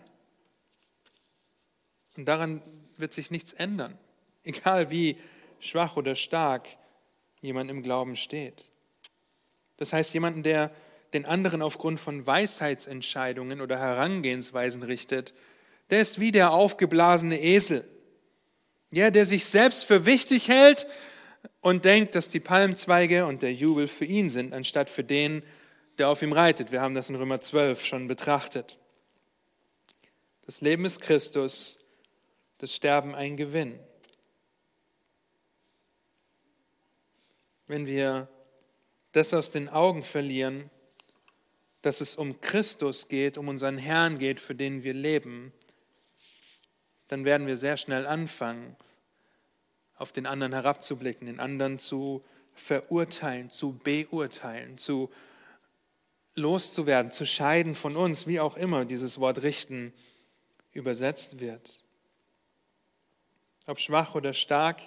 [2.19, 2.61] Und daran
[2.97, 3.97] wird sich nichts ändern,
[4.43, 5.17] egal wie
[5.61, 6.67] schwach oder stark
[7.39, 8.65] jemand im Glauben steht.
[9.77, 10.69] Das heißt, jemanden, der
[11.13, 15.33] den anderen aufgrund von Weisheitsentscheidungen oder Herangehensweisen richtet,
[15.91, 17.87] der ist wie der aufgeblasene Esel.
[18.91, 20.87] Ja, der sich selbst für wichtig hält
[21.61, 25.41] und denkt, dass die Palmzweige und der Jubel für ihn sind, anstatt für den,
[25.97, 26.73] der auf ihm reitet.
[26.73, 28.77] Wir haben das in Römer 12 schon betrachtet.
[30.45, 31.78] Das Leben ist Christus
[32.59, 33.79] das Sterben ein Gewinn.
[37.67, 38.27] Wenn wir
[39.13, 40.69] das aus den Augen verlieren,
[41.81, 45.53] dass es um Christus geht, um unseren Herrn geht, für den wir leben,
[47.07, 48.75] dann werden wir sehr schnell anfangen,
[49.95, 55.09] auf den anderen herabzublicken, den anderen zu verurteilen, zu beurteilen, zu
[56.35, 59.93] loszuwerden, zu scheiden von uns, wie auch immer dieses Wort richten
[60.73, 61.81] übersetzt wird
[63.69, 64.81] ob schwach oder stark,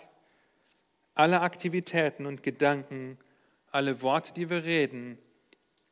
[1.15, 3.19] alle Aktivitäten und Gedanken,
[3.71, 5.19] alle Worte, die wir reden,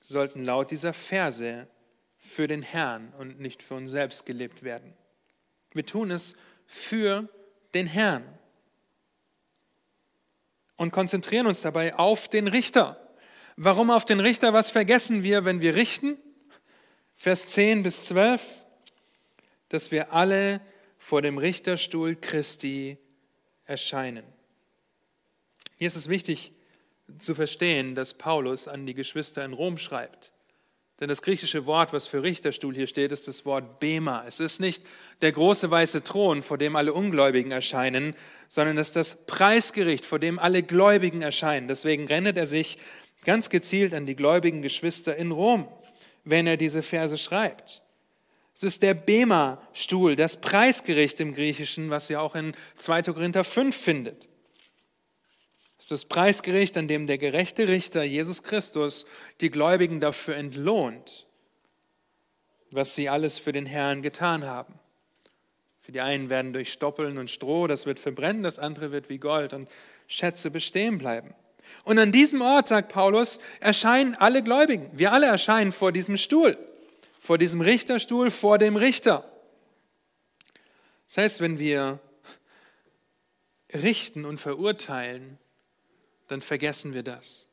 [0.07, 1.67] sollten laut dieser Verse
[2.19, 4.93] für den Herrn und nicht für uns selbst gelebt werden.
[5.73, 7.29] Wir tun es für
[7.75, 8.25] den Herrn
[10.77, 12.97] und konzentrieren uns dabei auf den Richter.
[13.57, 14.53] Warum auf den Richter?
[14.53, 16.19] Was vergessen wir, wenn wir richten?
[17.15, 18.43] Vers 10 bis 12,
[19.69, 20.61] dass wir alle
[21.01, 22.99] vor dem Richterstuhl Christi
[23.65, 24.23] erscheinen.
[25.77, 26.53] Hier ist es wichtig
[27.19, 30.31] zu verstehen, dass Paulus an die Geschwister in Rom schreibt.
[31.01, 34.25] Denn das griechische Wort, was für Richterstuhl hier steht, ist das Wort Bema.
[34.29, 34.83] Es ist nicht
[35.23, 38.15] der große weiße Thron, vor dem alle Ungläubigen erscheinen,
[38.49, 41.67] sondern es ist das Preisgericht, vor dem alle Gläubigen erscheinen.
[41.67, 42.77] Deswegen rennt er sich
[43.25, 45.67] ganz gezielt an die gläubigen Geschwister in Rom,
[46.25, 47.81] wenn er diese Verse schreibt.
[48.61, 53.05] Es ist der Bema-Stuhl, das Preisgericht im Griechischen, was ihr auch in 2.
[53.05, 54.29] Korinther 5 findet.
[55.79, 59.07] Es ist das Preisgericht, an dem der gerechte Richter Jesus Christus
[59.41, 61.27] die Gläubigen dafür entlohnt,
[62.71, 64.75] was sie alles für den Herrn getan haben.
[65.81, 69.17] Für die einen werden durch Stoppeln und Stroh, das wird verbrennen, das andere wird wie
[69.17, 69.71] Gold und
[70.07, 71.33] Schätze bestehen bleiben.
[71.85, 74.91] Und an diesem Ort, sagt Paulus, erscheinen alle Gläubigen.
[74.93, 76.59] Wir alle erscheinen vor diesem Stuhl
[77.21, 79.31] vor diesem Richterstuhl, vor dem Richter.
[81.07, 82.01] Das heißt, wenn wir
[83.75, 85.39] richten und verurteilen,
[86.29, 87.49] dann vergessen wir das.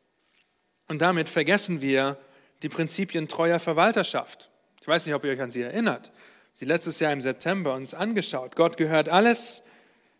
[0.87, 2.17] Und damit vergessen wir
[2.63, 4.49] die Prinzipien treuer Verwalterschaft.
[4.81, 6.11] Ich weiß nicht, ob ihr euch an sie erinnert.
[6.55, 8.55] Sie letztes Jahr im September uns angeschaut.
[8.55, 9.63] Gott gehört alles.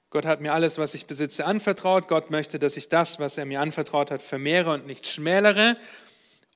[0.10, 2.10] Gott hat mir alles, was ich besitze, anvertraut.
[2.10, 5.78] Gott möchte, dass ich das, was er mir anvertraut hat, vermehre und nicht schmälere.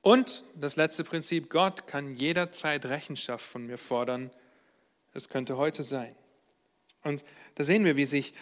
[0.01, 4.31] Und das letzte Prinzip, Gott kann jederzeit Rechenschaft von mir fordern.
[5.13, 6.15] Es könnte heute sein.
[7.03, 7.23] Und
[7.55, 8.33] da sehen wir, wie sich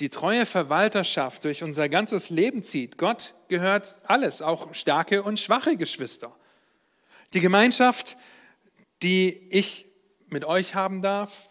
[0.00, 2.98] die treue Verwalterschaft durch unser ganzes Leben zieht.
[2.98, 6.34] Gott gehört alles, auch starke und schwache Geschwister.
[7.34, 8.16] Die Gemeinschaft,
[9.02, 9.86] die ich
[10.28, 11.50] mit euch haben darf,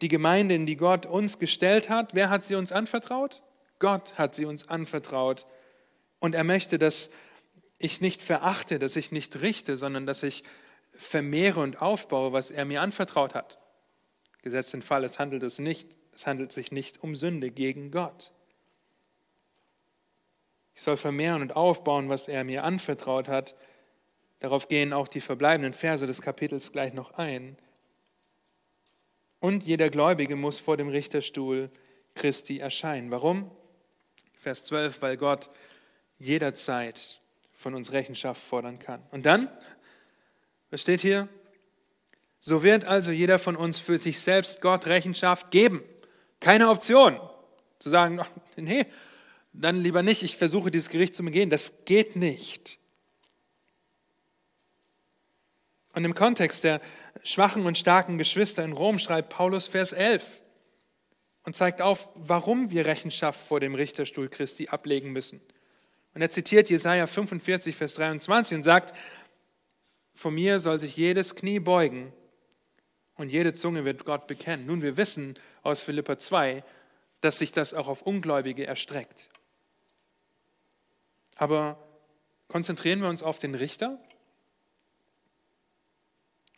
[0.00, 3.42] die Gemeinde, in die Gott uns gestellt hat, wer hat sie uns anvertraut?
[3.78, 5.46] Gott hat sie uns anvertraut.
[6.18, 7.10] Und er möchte, dass
[7.82, 10.44] ich nicht verachte, dass ich nicht richte, sondern dass ich
[10.92, 13.58] vermehre und aufbaue, was er mir anvertraut hat.
[14.42, 18.32] Gesetzt den Fall, es handelt, es, nicht, es handelt sich nicht um Sünde gegen Gott.
[20.74, 23.54] Ich soll vermehren und aufbauen, was er mir anvertraut hat.
[24.40, 27.56] Darauf gehen auch die verbleibenden Verse des Kapitels gleich noch ein.
[29.38, 31.70] Und jeder Gläubige muss vor dem Richterstuhl
[32.14, 33.10] Christi erscheinen.
[33.10, 33.50] Warum?
[34.38, 35.50] Vers 12, weil Gott
[36.18, 37.21] jederzeit
[37.62, 39.02] von uns Rechenschaft fordern kann.
[39.10, 39.48] Und dann,
[40.70, 41.28] was steht hier?
[42.40, 45.82] So wird also jeder von uns für sich selbst Gott Rechenschaft geben.
[46.40, 47.20] Keine Option
[47.78, 48.20] zu sagen,
[48.56, 48.84] nee,
[49.52, 51.50] dann lieber nicht, ich versuche dieses Gericht zu begehen.
[51.50, 52.78] Das geht nicht.
[55.92, 56.80] Und im Kontext der
[57.22, 60.42] schwachen und starken Geschwister in Rom schreibt Paulus Vers 11
[61.44, 65.40] und zeigt auf, warum wir Rechenschaft vor dem Richterstuhl Christi ablegen müssen.
[66.14, 68.94] Und er zitiert Jesaja 45, Vers 23 und sagt:
[70.14, 72.12] Von mir soll sich jedes Knie beugen
[73.14, 74.66] und jede Zunge wird Gott bekennen.
[74.66, 76.64] Nun, wir wissen aus Philippa 2,
[77.20, 79.30] dass sich das auch auf Ungläubige erstreckt.
[81.36, 81.78] Aber
[82.48, 83.98] konzentrieren wir uns auf den Richter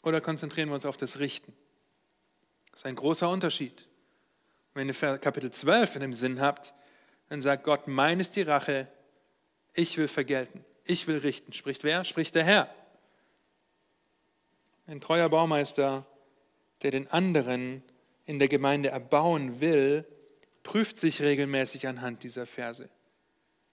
[0.02, 1.54] oder konzentrieren wir uns auf das Richten?
[2.70, 3.86] Das ist ein großer Unterschied.
[4.74, 6.74] Wenn ihr Kapitel 12 in dem Sinn habt,
[7.28, 8.88] dann sagt Gott, mein ist die Rache,
[9.74, 11.52] ich will vergelten, ich will richten.
[11.52, 12.04] Spricht wer?
[12.04, 12.74] Spricht der Herr.
[14.86, 16.06] Ein treuer Baumeister
[16.84, 17.82] der den anderen
[18.26, 20.04] in der Gemeinde erbauen will,
[20.62, 22.88] prüft sich regelmäßig anhand dieser Verse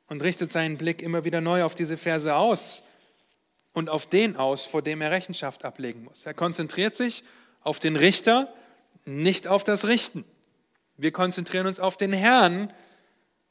[0.08, 2.84] und richtet seinen Blick immer wieder neu auf diese Verse aus
[3.74, 6.26] und auf den aus, vor dem er Rechenschaft ablegen muss.
[6.26, 7.24] Er konzentriert sich
[7.62, 8.54] auf den Richter,
[9.06, 10.24] nicht auf das Richten.
[10.96, 12.74] Wir konzentrieren uns auf den Herrn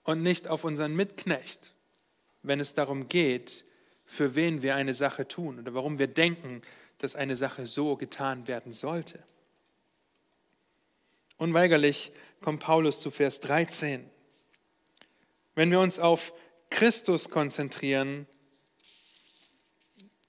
[0.05, 1.75] und nicht auf unseren Mitknecht,
[2.43, 3.65] wenn es darum geht,
[4.05, 6.63] für wen wir eine Sache tun oder warum wir denken,
[6.99, 9.23] dass eine Sache so getan werden sollte.
[11.37, 14.05] Unweigerlich kommt Paulus zu Vers 13.
[15.55, 16.35] Wenn wir uns auf
[16.69, 18.27] Christus konzentrieren,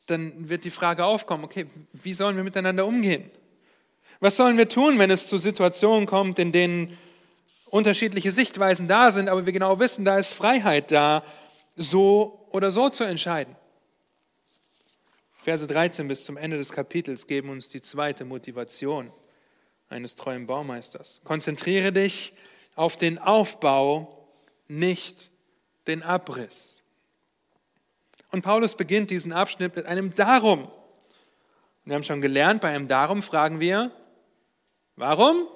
[0.06, 3.30] dann wird die Frage aufkommen, okay, wie sollen wir miteinander umgehen?
[4.20, 6.98] Was sollen wir tun, wenn es zu Situationen kommt, in denen
[7.66, 11.24] unterschiedliche Sichtweisen da sind, aber wir genau wissen, da ist Freiheit da,
[11.76, 13.56] so oder so zu entscheiden?
[15.44, 19.12] Verse 13 bis zum Ende des Kapitels geben uns die zweite Motivation
[19.90, 21.22] eines treuen Baumeisters.
[21.24, 22.34] Konzentriere dich
[22.76, 24.28] auf den Aufbau,
[24.68, 25.32] nicht
[25.88, 26.82] den Abriss.
[28.30, 30.72] Und Paulus beginnt diesen Abschnitt mit einem Darum.
[31.84, 33.92] Wir haben schon gelernt, bei einem Darum fragen wir,
[34.96, 35.48] warum?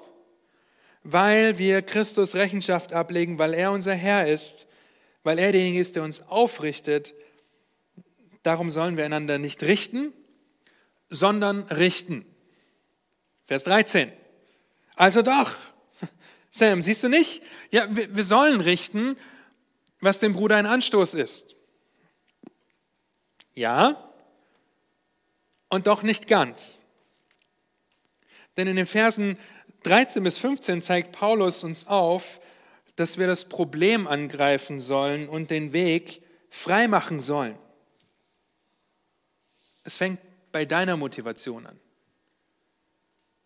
[1.03, 4.65] Weil wir Christus Rechenschaft ablegen, weil er unser Herr ist,
[5.25, 7.15] weil er derjenige ist, der uns aufrichtet.
[8.43, 10.13] Darum sollen wir einander nicht richten,
[11.09, 12.25] sondern richten.
[13.43, 14.13] Vers 13.
[14.95, 15.51] Also doch.
[16.51, 17.41] Sam, siehst du nicht?
[17.71, 19.17] Ja, wir, wir sollen richten,
[19.99, 21.55] was dem Bruder ein Anstoß ist.
[23.55, 24.13] Ja,
[25.69, 26.83] und doch nicht ganz.
[28.57, 29.39] Denn in den Versen
[29.83, 32.39] 13 bis 15 zeigt Paulus uns auf,
[32.95, 37.57] dass wir das Problem angreifen sollen und den Weg freimachen sollen.
[39.83, 40.19] Es fängt
[40.51, 41.79] bei deiner Motivation an.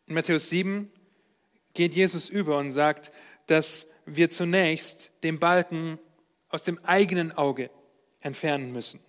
[0.05, 0.91] In Matthäus 7
[1.73, 3.11] geht Jesus über und sagt,
[3.47, 5.99] dass wir zunächst den Balken
[6.49, 7.69] aus dem eigenen Auge
[8.21, 8.99] entfernen müssen.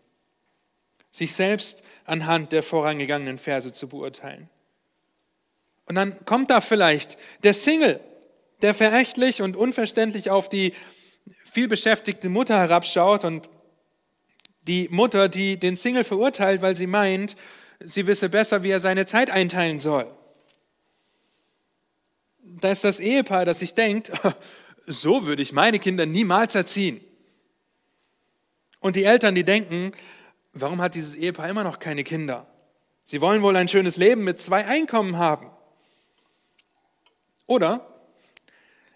[1.13, 4.49] Sich selbst anhand der vorangegangenen Verse zu beurteilen.
[5.87, 8.01] Und dann kommt da vielleicht der Single,
[8.63, 10.75] der verächtlich und unverständlich auf die
[11.45, 13.49] vielbeschäftigte Mutter herabschaut und
[14.63, 17.37] die Mutter, die den Single verurteilt, weil sie meint,
[17.81, 20.13] sie wisse besser, wie er seine Zeit einteilen soll
[22.61, 24.13] da ist das Ehepaar, das sich denkt,
[24.87, 27.01] so würde ich meine Kinder niemals erziehen.
[28.81, 29.93] Und die Eltern, die denken,
[30.53, 32.47] warum hat dieses Ehepaar immer noch keine Kinder?
[33.05, 35.51] Sie wollen wohl ein schönes Leben mit zwei Einkommen haben.
[37.47, 37.90] Oder,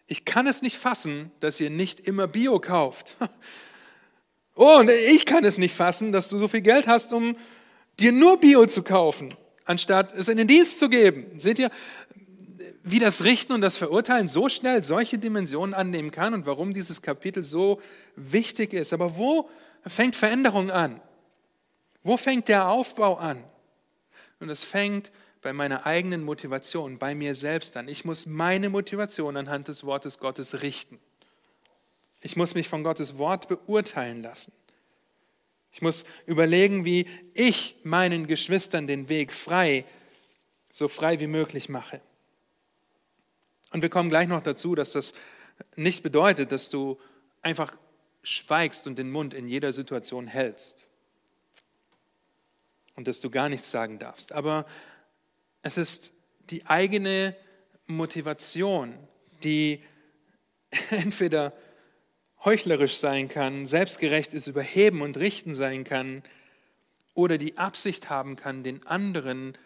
[0.06, 3.16] ich kann es nicht fassen, dass ihr nicht immer Bio kauft.
[4.56, 7.36] Oh, und ich kann es nicht fassen, dass du so viel Geld hast, um
[7.98, 9.34] dir nur Bio zu kaufen,
[9.64, 11.26] anstatt es in den Dienst zu geben.
[11.40, 11.72] Seht ihr,
[12.84, 17.02] wie das Richten und das Verurteilen so schnell solche Dimensionen annehmen kann und warum dieses
[17.02, 17.80] Kapitel so
[18.14, 18.92] wichtig ist.
[18.92, 19.48] Aber wo
[19.84, 21.00] fängt Veränderung an?
[22.04, 23.42] Wo fängt der Aufbau an?
[24.38, 25.10] Und es fängt
[25.44, 27.86] bei meiner eigenen Motivation, bei mir selbst an.
[27.86, 30.98] Ich muss meine Motivation anhand des Wortes Gottes richten.
[32.22, 34.52] Ich muss mich von Gottes Wort beurteilen lassen.
[35.70, 39.84] Ich muss überlegen, wie ich meinen Geschwistern den Weg frei,
[40.72, 42.00] so frei wie möglich mache.
[43.70, 45.12] Und wir kommen gleich noch dazu, dass das
[45.76, 46.98] nicht bedeutet, dass du
[47.42, 47.76] einfach
[48.22, 50.86] schweigst und den Mund in jeder Situation hältst
[52.96, 54.32] und dass du gar nichts sagen darfst.
[54.32, 54.64] Aber
[55.64, 56.12] es ist
[56.50, 57.34] die eigene
[57.86, 58.96] Motivation,
[59.42, 59.82] die
[60.90, 61.54] entweder
[62.44, 66.22] heuchlerisch sein kann, selbstgerecht ist, überheben und richten sein kann,
[67.14, 69.56] oder die Absicht haben kann, den anderen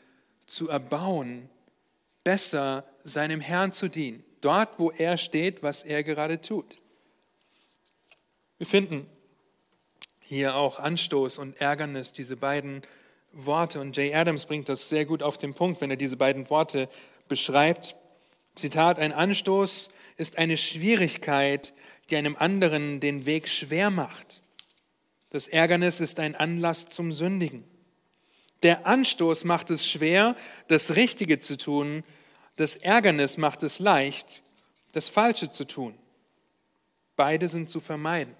[0.46, 1.49] zu erbauen,
[2.22, 6.78] besser seinem Herrn zu dienen, dort, wo er steht, was er gerade tut.
[8.59, 9.07] Wir finden
[10.20, 12.82] hier auch Anstoß und Ärgernis, diese beiden
[13.47, 13.80] Worte.
[13.80, 16.89] Und Jay Adams bringt das sehr gut auf den Punkt, wenn er diese beiden Worte
[17.28, 17.97] beschreibt.
[18.55, 21.72] Zitat, ein Anstoß ist eine Schwierigkeit,
[22.11, 24.41] die einem anderen den Weg schwer macht.
[25.30, 27.64] Das Ärgernis ist ein Anlass zum Sündigen.
[28.62, 30.34] Der Anstoß macht es schwer,
[30.66, 32.03] das Richtige zu tun.
[32.57, 34.43] Das Ärgernis macht es leicht,
[34.93, 35.95] das Falsche zu tun.
[37.14, 38.34] Beide sind zu vermeiden.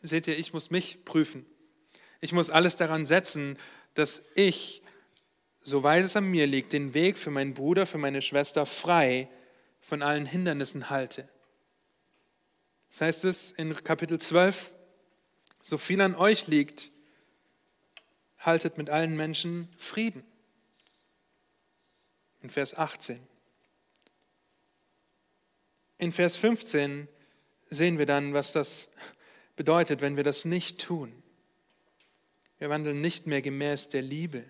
[0.00, 1.44] Seht ihr, ich muss mich prüfen.
[2.24, 3.58] Ich muss alles daran setzen,
[3.92, 4.80] dass ich,
[5.60, 9.28] soweit es an mir liegt, den Weg für meinen Bruder, für meine Schwester frei
[9.82, 11.28] von allen Hindernissen halte.
[12.88, 14.74] Das heißt es in Kapitel 12,
[15.60, 16.92] so viel an euch liegt,
[18.38, 20.24] haltet mit allen Menschen Frieden.
[22.40, 23.20] In Vers 18.
[25.98, 27.06] In Vers 15
[27.68, 28.88] sehen wir dann, was das
[29.56, 31.20] bedeutet, wenn wir das nicht tun.
[32.64, 34.42] Wir wandeln nicht mehr gemäß der Liebe.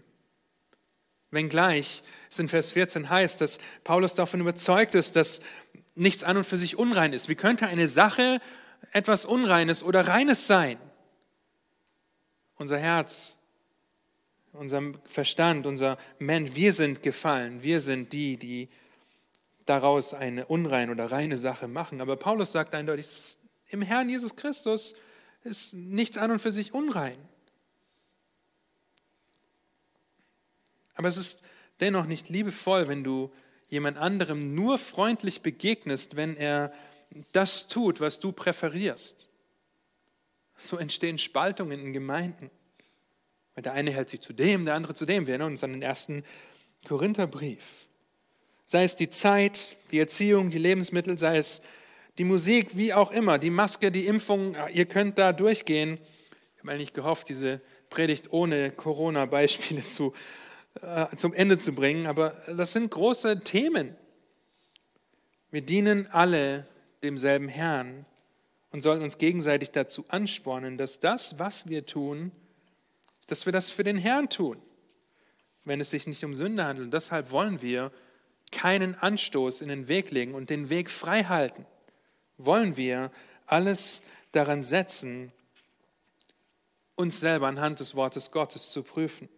[1.33, 5.41] Wenngleich es in Vers 14 heißt, dass Paulus davon überzeugt ist, dass
[5.97, 7.29] nichts an und für sich unrein ist.
[7.29, 8.41] Wie könnte eine Sache
[8.93, 10.79] etwas Unreines oder Reines sein?
[12.55, 13.37] Unser Herz,
[14.53, 17.65] unser Verstand, unser Mensch, wir sind gefallen.
[17.65, 18.69] Wir sind die, die
[19.67, 22.01] daraus eine unreine oder reine Sache machen.
[22.01, 23.09] Aber Paulus sagt eindeutig,
[23.71, 24.95] im Herrn Jesus Christus
[25.43, 27.19] ist nichts an und für sich unrein.
[30.95, 31.40] Aber es ist
[31.80, 33.32] dennoch nicht liebevoll, wenn du
[33.68, 36.72] jemand anderem nur freundlich begegnest, wenn er
[37.32, 39.28] das tut, was du präferierst.
[40.57, 42.51] So entstehen Spaltungen in Gemeinden.
[43.55, 45.26] Weil der eine hält sich zu dem, der andere zu dem.
[45.26, 46.24] Wir erinnern uns an den ersten
[46.86, 47.86] Korintherbrief.
[48.66, 51.61] Sei es die Zeit, die Erziehung, die Lebensmittel, sei es
[52.18, 55.99] die Musik, wie auch immer, die Maske, die Impfung, ihr könnt da durchgehen.
[56.55, 60.14] Ich habe eigentlich gehofft, diese Predigt ohne Corona-Beispiele zu
[60.81, 63.97] äh, zum Ende zu bringen, aber das sind große Themen.
[65.51, 66.66] Wir dienen alle
[67.03, 68.07] demselben Herrn
[68.70, 72.33] und sollen uns gegenseitig dazu anspornen, dass das, was wir tun,
[73.29, 74.61] dass wir das für den Herrn tun,
[75.64, 76.87] wenn es sich nicht um Sünde handelt.
[76.87, 77.93] Und deshalb wollen wir
[78.51, 81.66] keinen Anstoß in den Weg legen und den Weg frei halten.
[82.37, 83.12] Wollen wir
[83.47, 84.03] alles
[84.33, 85.33] daran setzen,
[86.97, 89.29] uns selber anhand des Wortes Gottes zu prüfen.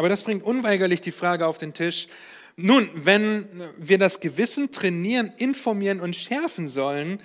[0.00, 2.08] Aber das bringt unweigerlich die Frage auf den Tisch,
[2.56, 3.46] nun, wenn
[3.76, 7.20] wir das Gewissen trainieren, informieren und schärfen sollen,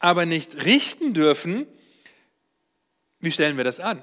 [0.00, 1.68] aber nicht richten dürfen,
[3.20, 4.02] wie stellen wir das an?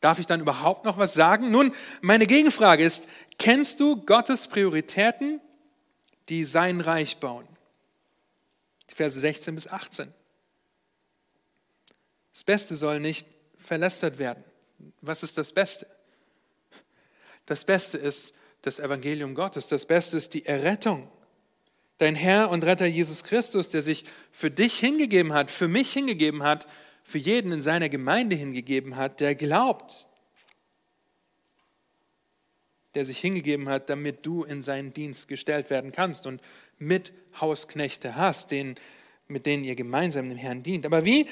[0.00, 1.50] Darf ich dann überhaupt noch was sagen?
[1.50, 3.08] Nun, meine Gegenfrage ist,
[3.38, 5.42] kennst du Gottes Prioritäten,
[6.30, 7.46] die sein Reich bauen?
[8.86, 10.14] Verse 16 bis 18.
[12.32, 14.42] Das Beste soll nicht verlästert werden.
[15.02, 15.86] Was ist das Beste?
[17.48, 19.68] Das Beste ist das Evangelium Gottes.
[19.68, 21.08] Das Beste ist die Errettung.
[21.96, 26.42] Dein Herr und Retter Jesus Christus, der sich für dich hingegeben hat, für mich hingegeben
[26.42, 26.66] hat,
[27.04, 30.06] für jeden in seiner Gemeinde hingegeben hat, der glaubt,
[32.92, 36.42] der sich hingegeben hat, damit du in seinen Dienst gestellt werden kannst und
[36.76, 38.74] mit Hausknechte hast, den,
[39.26, 40.84] mit denen ihr gemeinsam dem Herrn dient.
[40.84, 41.26] Aber wie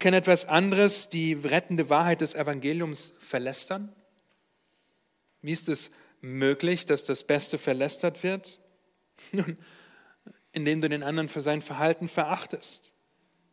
[0.00, 3.94] kann etwas anderes die rettende Wahrheit des Evangeliums verlästern?
[5.42, 5.90] Wie ist es
[6.20, 8.60] möglich, dass das Beste verlästert wird?
[9.32, 9.58] Nun,
[10.52, 12.92] indem du den anderen für sein Verhalten verachtest,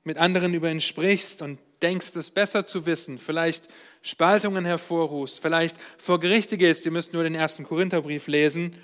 [0.04, 3.68] mit anderen über ihn sprichst und denkst, es besser zu wissen, vielleicht
[4.02, 8.76] Spaltungen hervorrufst, vielleicht vor Gerichte gehst, ihr müsst nur den ersten Korintherbrief lesen,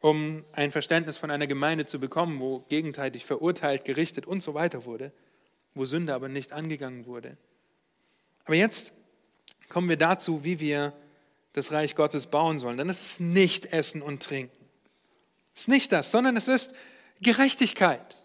[0.00, 4.84] um ein Verständnis von einer Gemeinde zu bekommen, wo gegenteilig verurteilt, gerichtet und so weiter
[4.84, 5.12] wurde,
[5.74, 7.36] wo Sünde aber nicht angegangen wurde.
[8.44, 8.92] Aber jetzt
[9.68, 10.92] kommen wir dazu, wie wir
[11.52, 12.76] das Reich Gottes bauen sollen.
[12.76, 14.56] Dann ist es nicht Essen und Trinken.
[15.54, 16.72] Es ist nicht das, sondern es ist
[17.20, 18.16] Gerechtigkeit.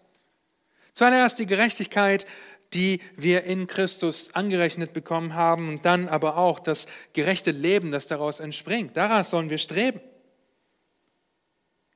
[0.92, 2.26] Zuallererst die Gerechtigkeit,
[2.74, 8.06] die wir in Christus angerechnet bekommen haben und dann aber auch das gerechte Leben, das
[8.06, 8.96] daraus entspringt.
[8.96, 10.00] Daraus sollen wir streben.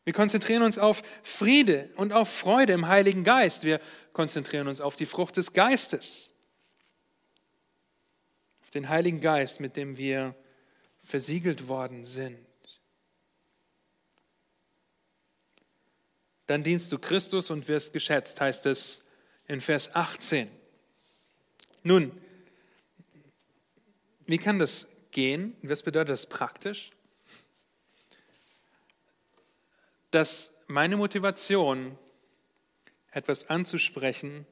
[0.04, 3.64] Wir konzentrieren uns auf Friede und auf Freude im Heiligen Geist.
[3.64, 3.80] Wir
[4.12, 6.32] konzentrieren uns auf die Frucht des Geistes.
[8.62, 10.34] Auf den Heiligen Geist, mit dem wir
[11.09, 12.38] versiegelt worden sind.
[16.46, 19.02] Dann dienst du Christus und wirst geschätzt, heißt es
[19.46, 20.48] in Vers 18.
[21.82, 22.12] Nun,
[24.26, 25.56] wie kann das gehen?
[25.62, 26.90] Was bedeutet das praktisch?
[30.11, 31.98] dass meine Motivation,
[33.11, 34.46] etwas anzusprechen,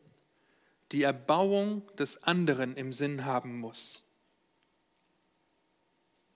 [0.93, 4.05] die Erbauung des anderen im Sinn haben muss.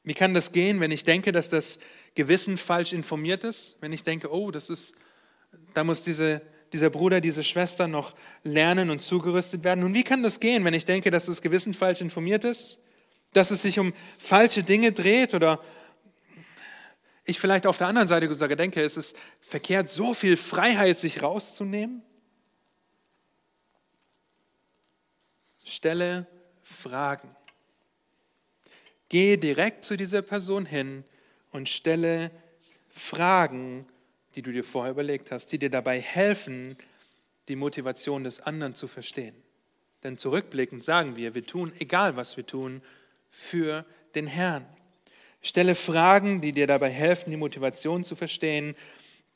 [0.02, 1.78] Wie kann das gehen, wenn ich denke, dass das
[2.14, 3.76] Gewissen falsch informiert ist?
[3.80, 4.94] Wenn ich denke, oh, das ist,
[5.74, 6.40] da muss diese,
[6.72, 9.84] dieser Bruder, diese Schwester noch lernen und zugerüstet werden.
[9.84, 12.80] Und wie kann das gehen, wenn ich denke, dass das Gewissen falsch informiert ist?
[13.32, 15.62] Dass es sich um falsche Dinge dreht oder
[17.24, 21.22] ich vielleicht auf der anderen Seite sogar denke, es ist verkehrt, so viel Freiheit sich
[21.22, 22.02] rauszunehmen?
[25.64, 26.26] Stelle
[26.62, 27.36] Fragen.
[29.10, 31.04] Gehe direkt zu dieser Person hin
[31.50, 32.30] und stelle
[32.88, 33.86] Fragen,
[34.34, 36.76] die du dir vorher überlegt hast, die dir dabei helfen,
[37.48, 39.34] die Motivation des anderen zu verstehen.
[40.04, 42.82] Denn zurückblickend sagen wir, wir tun, egal was wir tun,
[43.28, 43.84] für
[44.14, 44.64] den Herrn.
[45.42, 48.76] Stelle Fragen, die dir dabei helfen, die Motivation zu verstehen,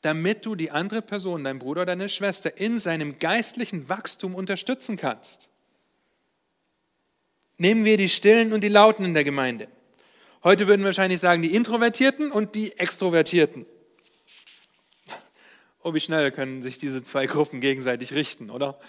[0.01, 4.95] damit du die andere Person, dein Bruder oder deine Schwester, in seinem geistlichen Wachstum unterstützen
[4.95, 5.49] kannst.
[7.57, 9.67] Nehmen wir die Stillen und die Lauten in der Gemeinde.
[10.43, 13.65] Heute würden wir wahrscheinlich sagen, die Introvertierten und die Extrovertierten.
[15.81, 18.79] Oh, wie schnell können sich diese zwei Gruppen gegenseitig richten, oder?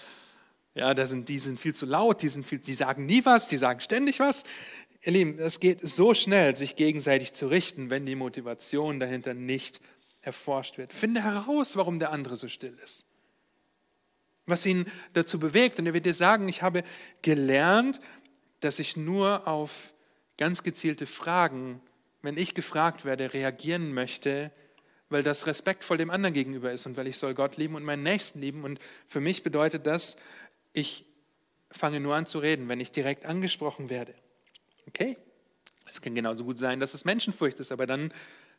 [0.73, 3.47] Ja, da sind, die sind viel zu laut, die, sind viel, die sagen nie was,
[3.47, 4.43] die sagen ständig was.
[5.01, 9.79] Ihr Lieben, es geht so schnell, sich gegenseitig zu richten, wenn die Motivation dahinter nicht
[10.21, 10.93] erforscht wird.
[10.93, 13.05] Finde heraus, warum der andere so still ist.
[14.45, 15.79] Was ihn dazu bewegt.
[15.79, 16.83] Und er wird dir sagen, ich habe
[17.21, 17.99] gelernt,
[18.59, 19.93] dass ich nur auf
[20.37, 21.81] ganz gezielte Fragen,
[22.21, 24.51] wenn ich gefragt werde, reagieren möchte,
[25.09, 28.03] weil das respektvoll dem anderen gegenüber ist und weil ich soll Gott lieben und meinen
[28.03, 28.63] Nächsten lieben.
[28.63, 30.17] Und für mich bedeutet das,
[30.73, 31.05] ich
[31.71, 34.13] fange nur an zu reden, wenn ich direkt angesprochen werde.
[34.87, 35.17] Okay,
[35.89, 38.11] es kann genauso gut sein, dass es Menschenfurcht ist, aber dann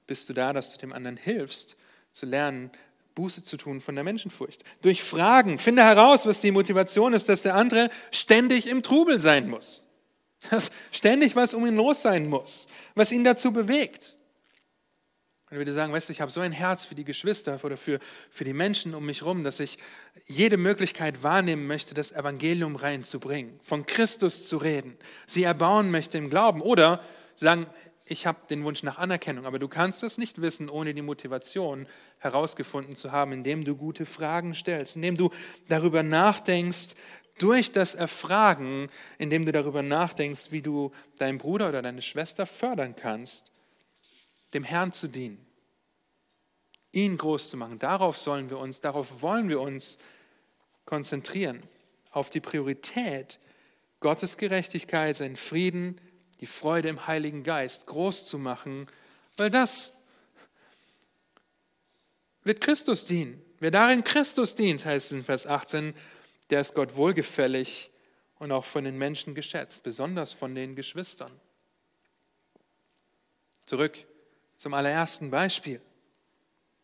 [0.06, 1.76] bist du da, dass du dem anderen hilfst,
[2.12, 2.70] zu lernen,
[3.14, 4.62] Buße zu tun von der Menschenfurcht.
[4.80, 9.48] Durch Fragen finde heraus, was die Motivation ist, dass der andere ständig im Trubel sein
[9.48, 9.87] muss.
[10.50, 14.16] Dass ständig was um ihn los sein muss, was ihn dazu bewegt.
[15.50, 17.78] Und ich würde sagen, weißt du, ich habe so ein Herz für die Geschwister oder
[17.78, 19.78] für, für die Menschen um mich herum, dass ich
[20.26, 26.28] jede Möglichkeit wahrnehmen möchte, das Evangelium reinzubringen, von Christus zu reden, sie erbauen möchte im
[26.28, 27.02] Glauben oder
[27.34, 27.66] sagen,
[28.04, 31.86] ich habe den Wunsch nach Anerkennung, aber du kannst es nicht wissen, ohne die Motivation
[32.18, 35.30] herausgefunden zu haben, indem du gute Fragen stellst, indem du
[35.68, 36.94] darüber nachdenkst,
[37.38, 42.96] durch das Erfragen, indem du darüber nachdenkst, wie du deinen Bruder oder deine Schwester fördern
[42.96, 43.52] kannst
[44.54, 45.44] dem Herrn zu dienen,
[46.92, 47.78] ihn groß zu machen.
[47.78, 49.98] Darauf sollen wir uns, darauf wollen wir uns
[50.84, 51.62] konzentrieren,
[52.10, 53.38] auf die Priorität,
[54.00, 56.00] Gottes Gerechtigkeit, seinen Frieden,
[56.40, 58.86] die Freude im Heiligen Geist groß zu machen,
[59.36, 59.92] weil das
[62.44, 63.42] wird Christus dienen.
[63.60, 65.94] Wer darin Christus dient, heißt es in Vers 18,
[66.50, 67.90] der ist Gott wohlgefällig
[68.38, 71.32] und auch von den Menschen geschätzt, besonders von den Geschwistern.
[73.66, 73.98] Zurück
[74.56, 75.80] zum allerersten Beispiel.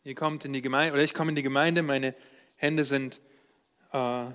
[0.05, 2.15] Ihr kommt in die Gemeinde, oder ich komme in die Gemeinde, meine
[2.57, 3.21] Hände sind
[3.93, 4.27] äh,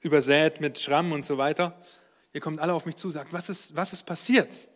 [0.00, 1.80] übersät mit Schramm und so weiter.
[2.32, 4.68] Ihr kommt alle auf mich zu, sagt, was ist, was ist passiert?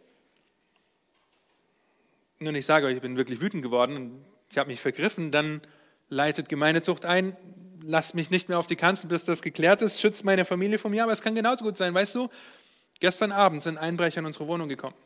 [2.41, 5.61] Nun, ich sage euch, ich bin wirklich wütend geworden und ich habe mich vergriffen, dann
[6.09, 7.37] leitet Gemeindezucht ein,
[7.83, 10.91] lasst mich nicht mehr auf die Kanzel, bis das geklärt ist, schützt meine Familie von
[10.91, 12.29] mir, aber es kann genauso gut sein, weißt du,
[13.01, 14.97] gestern Abend sind Einbrecher in unsere Wohnung gekommen.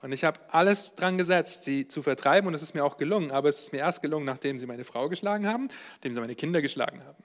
[0.00, 3.32] Und ich habe alles dran gesetzt, sie zu vertreiben und es ist mir auch gelungen.
[3.32, 6.36] Aber es ist mir erst gelungen, nachdem sie meine Frau geschlagen haben, nachdem sie meine
[6.36, 7.22] Kinder geschlagen haben.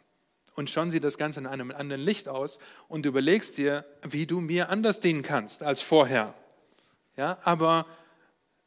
[0.56, 4.26] Und schon sieht das Ganze in einem anderen Licht aus und du überlegst dir, wie
[4.26, 6.34] du mir anders dienen kannst als vorher.
[7.16, 7.86] Ja, aber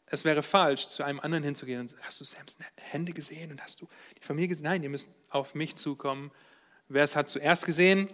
[0.09, 3.81] es wäre falsch, zu einem anderen hinzugehen und hast du Sams Hände gesehen und hast
[3.81, 3.89] du
[4.19, 4.65] die Familie gesehen?
[4.65, 6.31] Nein, ihr müsst auf mich zukommen.
[6.89, 8.09] Wer es hat zuerst gesehen,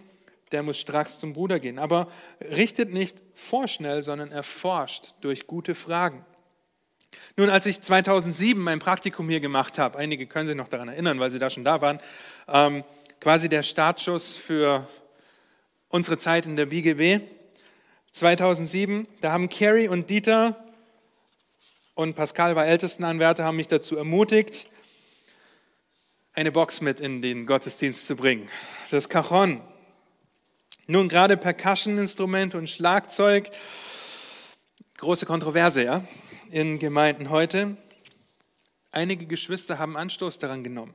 [0.51, 1.77] der muss stracks zum Bruder gehen.
[1.77, 6.25] Aber richtet nicht vorschnell, sondern erforscht durch gute Fragen.
[7.37, 11.19] Nun, als ich 2007 mein Praktikum hier gemacht habe, einige können sich noch daran erinnern,
[11.19, 11.99] weil sie da schon da waren,
[12.47, 12.83] ähm,
[13.19, 14.87] quasi der Startschuss für
[15.89, 17.21] unsere Zeit in der BGB.
[18.11, 20.63] 2007, da haben Carrie und Dieter
[21.95, 24.67] und Pascal war Ältestenanwärter, haben mich dazu ermutigt,
[26.33, 28.47] eine Box mit in den Gottesdienst zu bringen.
[28.89, 29.61] Das Cajon.
[30.87, 33.51] Nun, gerade Percussion-Instrumente und Schlagzeug,
[34.97, 36.05] große Kontroverse, ja,
[36.49, 37.77] in Gemeinden heute.
[38.91, 40.93] Einige Geschwister haben Anstoß daran genommen.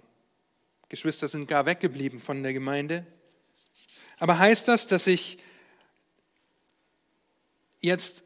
[0.88, 3.06] Geschwister sind gar weggeblieben von der Gemeinde.
[4.18, 5.38] Aber heißt das, dass ich
[7.80, 8.24] jetzt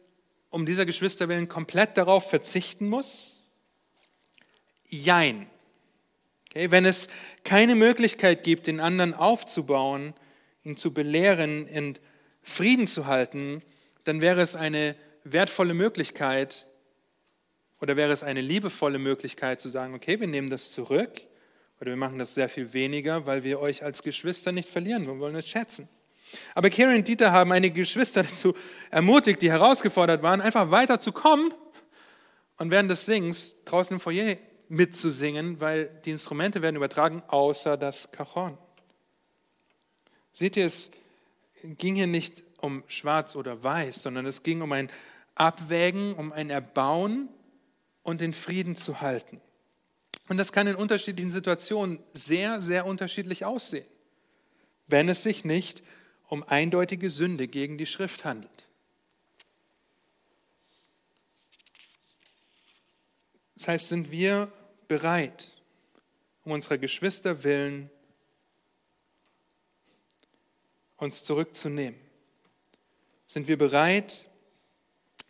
[0.53, 3.43] um dieser Geschwister willen komplett darauf verzichten muss?
[4.89, 5.47] Jein.
[6.51, 7.09] Okay, wenn es
[7.43, 10.13] keine Möglichkeit gibt, den anderen aufzubauen,
[10.63, 11.99] ihn zu belehren, in
[12.43, 13.63] Frieden zu halten,
[14.05, 14.95] dann wäre es eine
[15.25, 16.67] wertvolle Möglichkeit
[17.81, 21.23] oder wäre es eine liebevolle Möglichkeit zu sagen, okay, wir nehmen das zurück
[21.81, 25.19] oder wir machen das sehr viel weniger, weil wir euch als Geschwister nicht verlieren, wir
[25.19, 25.89] wollen es schätzen.
[26.55, 28.55] Aber Karen und Dieter haben einige Geschwister dazu
[28.91, 31.53] ermutigt, die herausgefordert waren, einfach weiterzukommen
[32.59, 34.37] und während des Singens draußen im Foyer
[34.69, 38.57] mitzusingen, weil die Instrumente werden übertragen, außer das Cajon.
[40.33, 40.91] Seht ihr, es
[41.63, 44.91] ging hier nicht um schwarz oder weiß, sondern es ging um ein
[45.35, 47.29] Abwägen, um ein Erbauen
[48.03, 49.41] und den Frieden zu halten.
[50.29, 53.87] Und das kann in unterschiedlichen Situationen sehr, sehr unterschiedlich aussehen,
[54.87, 55.83] wenn es sich nicht
[56.33, 58.67] um eindeutige Sünde gegen die Schrift handelt.
[63.55, 64.51] Das heißt, sind wir
[64.89, 65.63] bereit,
[66.43, 67.91] um unserer Geschwister willen
[70.97, 72.01] uns zurückzunehmen?
[73.27, 74.27] Sind wir bereit,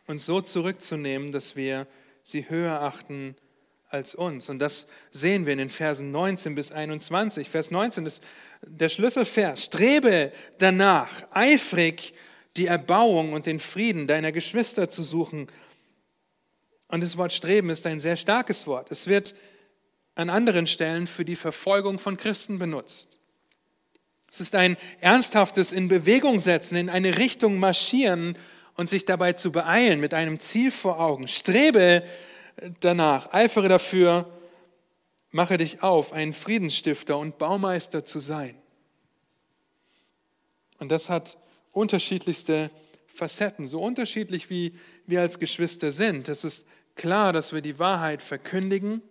[0.06, 1.88] uns so zurückzunehmen, dass wir
[2.22, 3.34] sie höher achten
[3.92, 4.48] als uns?
[4.48, 7.48] Und das sehen wir in den Versen 19 bis 21.
[7.48, 8.22] Vers 19 ist
[8.62, 9.64] der Schlüsselvers.
[9.64, 12.14] Strebe danach, eifrig
[12.56, 15.48] die Erbauung und den Frieden deiner Geschwister zu suchen.
[16.88, 18.90] Und das Wort Streben ist ein sehr starkes Wort.
[18.90, 19.34] Es wird
[20.14, 23.18] an anderen Stellen für die Verfolgung von Christen benutzt.
[24.30, 28.36] Es ist ein ernsthaftes in Bewegung setzen, in eine Richtung marschieren
[28.76, 31.28] und sich dabei zu beeilen mit einem Ziel vor Augen.
[31.28, 32.02] Strebe
[32.80, 34.30] danach, eifere dafür,
[35.30, 38.56] mache dich auf, ein Friedensstifter und Baumeister zu sein.
[40.78, 41.36] Und das hat
[41.70, 42.70] unterschiedlichste
[43.06, 44.74] Facetten, so unterschiedlich wie
[45.06, 46.28] wir als Geschwister sind.
[46.28, 49.02] Es ist klar, dass wir die Wahrheit verkündigen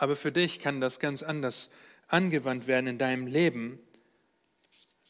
[0.00, 1.68] aber für dich kann das ganz anders
[2.08, 3.78] angewandt werden in deinem Leben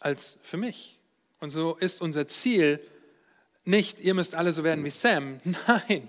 [0.01, 0.99] als für mich.
[1.39, 2.81] Und so ist unser Ziel
[3.65, 5.39] nicht, ihr müsst alle so werden wie Sam.
[5.67, 6.09] Nein,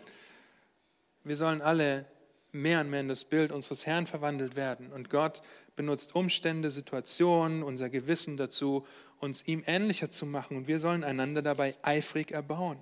[1.23, 2.05] wir sollen alle
[2.51, 4.91] mehr und mehr in das Bild unseres Herrn verwandelt werden.
[4.91, 5.41] Und Gott
[5.75, 8.85] benutzt Umstände, Situationen, unser Gewissen dazu,
[9.19, 10.57] uns ihm ähnlicher zu machen.
[10.57, 12.77] Und wir sollen einander dabei eifrig erbauen.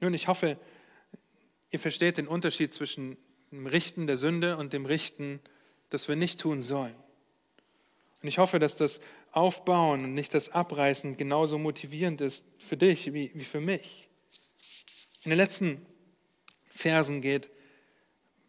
[0.00, 0.58] Nun, ich hoffe,
[1.70, 3.16] ihr versteht den Unterschied zwischen
[3.50, 5.40] dem Richten der Sünde und dem Richten,
[5.90, 6.94] das wir nicht tun sollen.
[8.22, 9.00] Und ich hoffe, dass das
[9.30, 14.08] Aufbauen und nicht das Abreißen genauso motivierend ist für dich wie, für mich.
[15.22, 15.86] In den letzten
[16.76, 17.50] Versen geht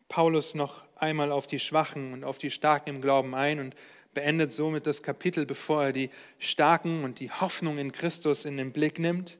[0.09, 3.75] Paulus noch einmal auf die Schwachen und auf die Starken im Glauben ein und
[4.13, 6.09] beendet somit das Kapitel, bevor er die
[6.39, 9.37] Starken und die Hoffnung in Christus in den Blick nimmt.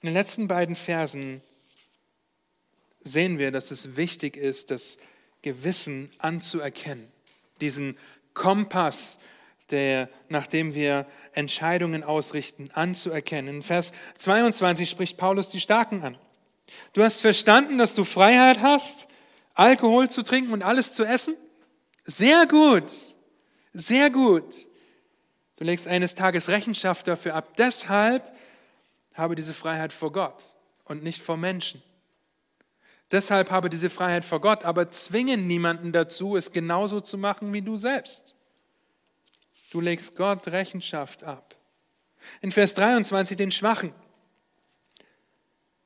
[0.00, 1.40] In den letzten beiden Versen
[3.00, 4.98] sehen wir, dass es wichtig ist, das
[5.42, 7.10] Gewissen anzuerkennen.
[7.60, 7.96] Diesen
[8.34, 9.18] Kompass,
[9.70, 13.56] der, nachdem wir Entscheidungen ausrichten, anzuerkennen.
[13.56, 16.18] In Vers 22 spricht Paulus die Starken an.
[16.92, 19.08] Du hast verstanden, dass du Freiheit hast,
[19.54, 21.36] Alkohol zu trinken und alles zu essen?
[22.04, 22.92] Sehr gut,
[23.72, 24.54] sehr gut.
[25.56, 27.56] Du legst eines Tages Rechenschaft dafür ab.
[27.56, 28.30] Deshalb
[29.14, 31.82] habe diese Freiheit vor Gott und nicht vor Menschen.
[33.12, 37.62] Deshalb habe diese Freiheit vor Gott, aber zwinge niemanden dazu, es genauso zu machen wie
[37.62, 38.34] du selbst.
[39.70, 41.54] Du legst Gott Rechenschaft ab.
[42.40, 43.92] In Vers 23 den Schwachen.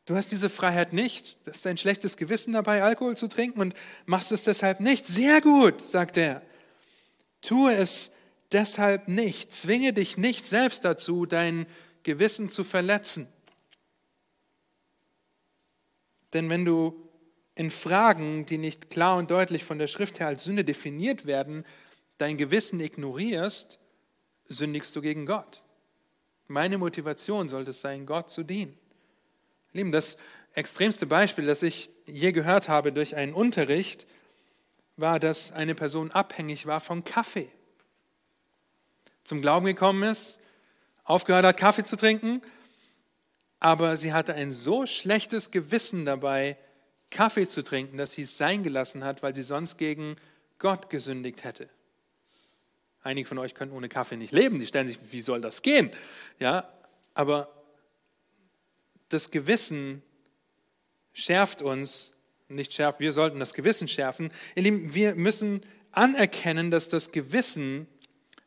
[0.09, 3.75] Du hast diese Freiheit nicht, das ist ein schlechtes Gewissen dabei, Alkohol zu trinken und
[4.07, 5.07] machst es deshalb nicht.
[5.07, 6.41] Sehr gut, sagt er.
[7.43, 8.11] Tue es
[8.51, 9.53] deshalb nicht.
[9.53, 11.67] Zwinge dich nicht selbst dazu, dein
[12.05, 13.29] Gewissen zu verletzen.
[16.33, 17.07] Denn wenn du
[17.55, 21.67] in Fragen, die nicht klar und deutlich von der Schrift her als Sünde definiert werden,
[22.17, 23.79] dein Gewissen ignorierst,
[24.47, 25.63] sündigst du gegen Gott.
[26.47, 28.88] Meine Motivation sollte es sein, Gott zu dienen.
[29.73, 30.16] Lieben, das
[30.55, 34.07] extremste Beispiel, das ich je gehört habe durch einen Unterricht,
[34.97, 37.49] war, dass eine Person abhängig war von Kaffee.
[39.25, 40.41] Zum Glauben gekommen ist,
[41.05, 42.43] aufgehört hat, Kaffee zu trinken
[43.61, 46.57] aber sie hatte ein so schlechtes Gewissen dabei,
[47.11, 50.16] Kaffee zu trinken, dass sie es sein gelassen hat, weil sie sonst gegen
[50.59, 51.69] Gott gesündigt hätte.
[53.03, 54.59] Einige von euch können ohne Kaffee nicht leben.
[54.59, 55.91] Die stellen sich, wie soll das gehen?
[56.39, 56.69] Ja,
[57.14, 57.58] aber
[59.09, 60.03] das Gewissen
[61.13, 62.15] schärft uns,
[62.49, 64.31] nicht schärft, wir sollten das Gewissen schärfen.
[64.55, 67.87] Ihr Lieben, wir müssen anerkennen, dass das Gewissen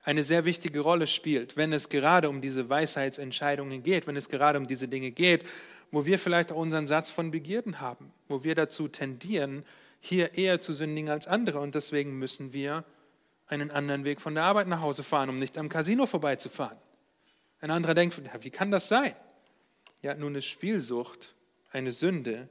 [0.04, 4.58] eine sehr wichtige Rolle spielt, wenn es gerade um diese Weisheitsentscheidungen geht, wenn es gerade
[4.58, 5.46] um diese Dinge geht,
[5.92, 9.64] wo wir vielleicht auch unseren Satz von Begierden haben, wo wir dazu tendieren,
[10.00, 11.60] hier eher zu sündigen als andere.
[11.60, 12.84] Und deswegen müssen wir
[13.48, 16.78] einen anderen Weg von der Arbeit nach Hause fahren, um nicht am Casino vorbeizufahren.
[17.60, 19.14] Ein anderer denkt, wie kann das sein?
[20.02, 21.36] Ja, nun ist Spielsucht
[21.72, 22.50] eine Sünde,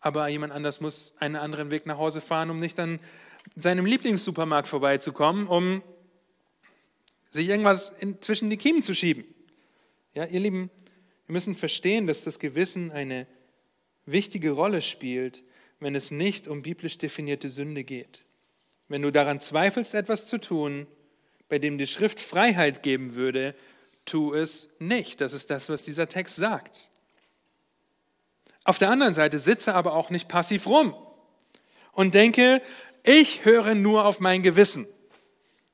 [0.00, 2.98] aber jemand anders muss einen anderen Weg nach Hause fahren, um nicht an
[3.54, 5.82] seinem Lieblingssupermarkt vorbeizukommen, um
[7.30, 9.24] sich irgendwas zwischen die Kiemen zu schieben.
[10.14, 10.70] Ja, ihr Lieben,
[11.26, 13.28] wir müssen verstehen, dass das Gewissen eine
[14.04, 15.44] wichtige Rolle spielt,
[15.78, 18.24] wenn es nicht um biblisch definierte Sünde geht.
[18.88, 20.88] Wenn du daran zweifelst, etwas zu tun,
[21.48, 23.54] bei dem die Schrift Freiheit geben würde,
[24.08, 25.20] tu es nicht.
[25.20, 26.90] Das ist das, was dieser Text sagt.
[28.64, 30.94] Auf der anderen Seite sitze aber auch nicht passiv rum
[31.92, 32.60] und denke,
[33.02, 34.86] ich höre nur auf mein Gewissen.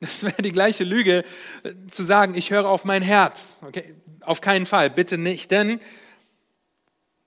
[0.01, 1.25] Das wäre die gleiche Lüge,
[1.63, 3.61] äh, zu sagen, ich höre auf mein Herz.
[3.67, 3.95] Okay?
[4.21, 5.81] Auf keinen Fall, bitte nicht, denn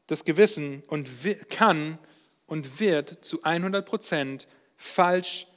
[0.05, 1.10] das Gewissen und
[1.49, 1.97] kann
[2.45, 5.47] und wird zu 100 Prozent falsch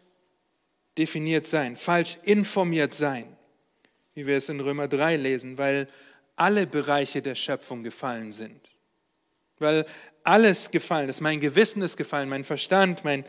[0.99, 3.37] definiert sein, falsch informiert sein,
[4.15, 5.89] wie wir es in Römer 3 lesen, weil
[6.37, 8.73] alle Bereiche der Schöpfung gefallen sind.
[9.59, 9.87] Weil
[10.25, 11.21] alles gefallen ist.
[11.21, 13.25] Mein Gewissen ist gefallen, mein Verstand, mein,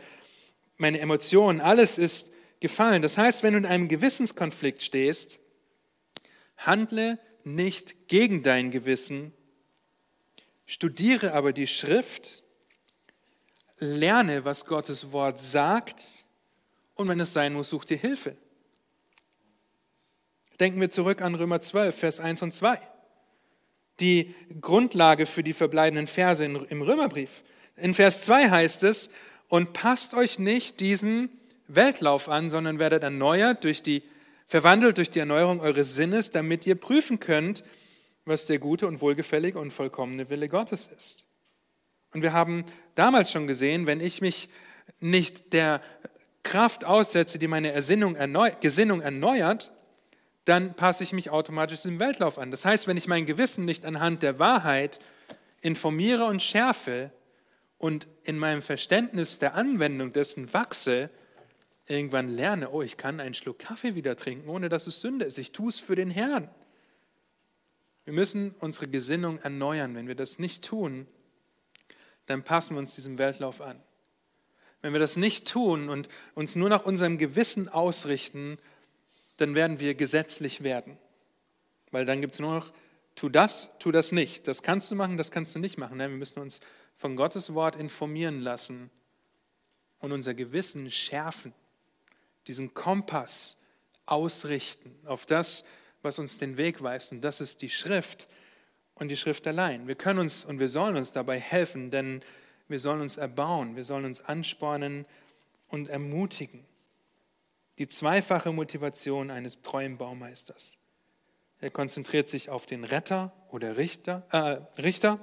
[0.76, 2.30] meine Emotionen, alles ist
[2.60, 3.02] gefallen.
[3.02, 5.38] Das heißt, wenn du in einem Gewissenskonflikt stehst,
[6.56, 9.32] handle nicht gegen dein Gewissen,
[10.66, 12.42] studiere aber die Schrift,
[13.78, 16.24] lerne, was Gottes Wort sagt
[16.94, 18.36] und wenn es sein muss, such dir Hilfe.
[20.60, 22.78] Denken wir zurück an Römer 12, Vers 1 und 2.
[24.00, 27.42] Die Grundlage für die verbleibenden Verse im Römerbrief.
[27.76, 29.10] In Vers 2 heißt es,
[29.48, 31.28] und passt euch nicht diesen
[31.68, 34.02] Weltlauf an, sondern werdet erneuert durch die,
[34.46, 37.62] verwandelt durch die Erneuerung eures Sinnes, damit ihr prüfen könnt,
[38.24, 41.26] was der gute und wohlgefällige und vollkommene Wille Gottes ist.
[42.14, 44.48] Und wir haben damals schon gesehen, wenn ich mich
[45.00, 45.82] nicht der
[46.42, 49.70] Kraft aussetze, die meine Ersinnung erneu Gesinnung erneuert,
[50.44, 52.50] dann passe ich mich automatisch dem Weltlauf an.
[52.50, 54.98] Das heißt, wenn ich mein Gewissen nicht anhand der Wahrheit
[55.60, 57.12] informiere und schärfe
[57.78, 61.10] und in meinem Verständnis der Anwendung dessen wachse,
[61.86, 65.38] irgendwann lerne, oh, ich kann einen Schluck Kaffee wieder trinken, ohne dass es Sünde ist.
[65.38, 66.48] Ich tue es für den Herrn.
[68.04, 69.94] Wir müssen unsere Gesinnung erneuern.
[69.94, 71.06] Wenn wir das nicht tun,
[72.26, 73.80] dann passen wir uns diesem Weltlauf an.
[74.80, 78.58] Wenn wir das nicht tun und uns nur nach unserem Gewissen ausrichten,
[79.42, 80.96] dann werden wir gesetzlich werden.
[81.90, 82.72] Weil dann gibt es nur noch,
[83.14, 84.48] tu das, tu das nicht.
[84.48, 85.98] Das kannst du machen, das kannst du nicht machen.
[85.98, 86.60] Wir müssen uns
[86.96, 88.90] von Gottes Wort informieren lassen
[89.98, 91.52] und unser Gewissen schärfen
[92.46, 93.56] diesen Kompass
[94.06, 95.64] ausrichten auf das,
[96.02, 97.12] was uns den Weg weist.
[97.12, 98.28] Und das ist die Schrift
[98.94, 99.86] und die Schrift allein.
[99.86, 102.22] Wir können uns und wir sollen uns dabei helfen, denn
[102.68, 105.04] wir sollen uns erbauen, wir sollen uns anspornen
[105.68, 106.64] und ermutigen.
[107.78, 110.78] Die zweifache Motivation eines treuen Baumeisters.
[111.60, 115.18] Er konzentriert sich auf den Retter oder Richter, äh, Richter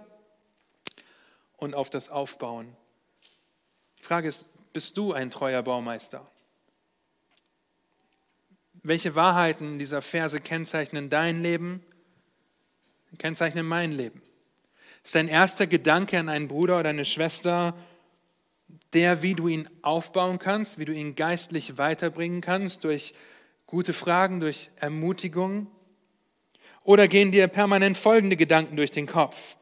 [1.57, 2.75] und auf das Aufbauen.
[3.99, 6.25] Die Frage ist, bist du ein treuer Baumeister?
[8.81, 11.83] Welche Wahrheiten dieser Verse kennzeichnen dein Leben,
[13.17, 14.21] kennzeichnen mein Leben?
[15.03, 17.75] Ist dein erster Gedanke an einen Bruder oder eine Schwester
[18.93, 23.13] der, wie du ihn aufbauen kannst, wie du ihn geistlich weiterbringen kannst durch
[23.67, 25.67] gute Fragen, durch Ermutigung?
[26.83, 29.57] Oder gehen dir permanent folgende Gedanken durch den Kopf?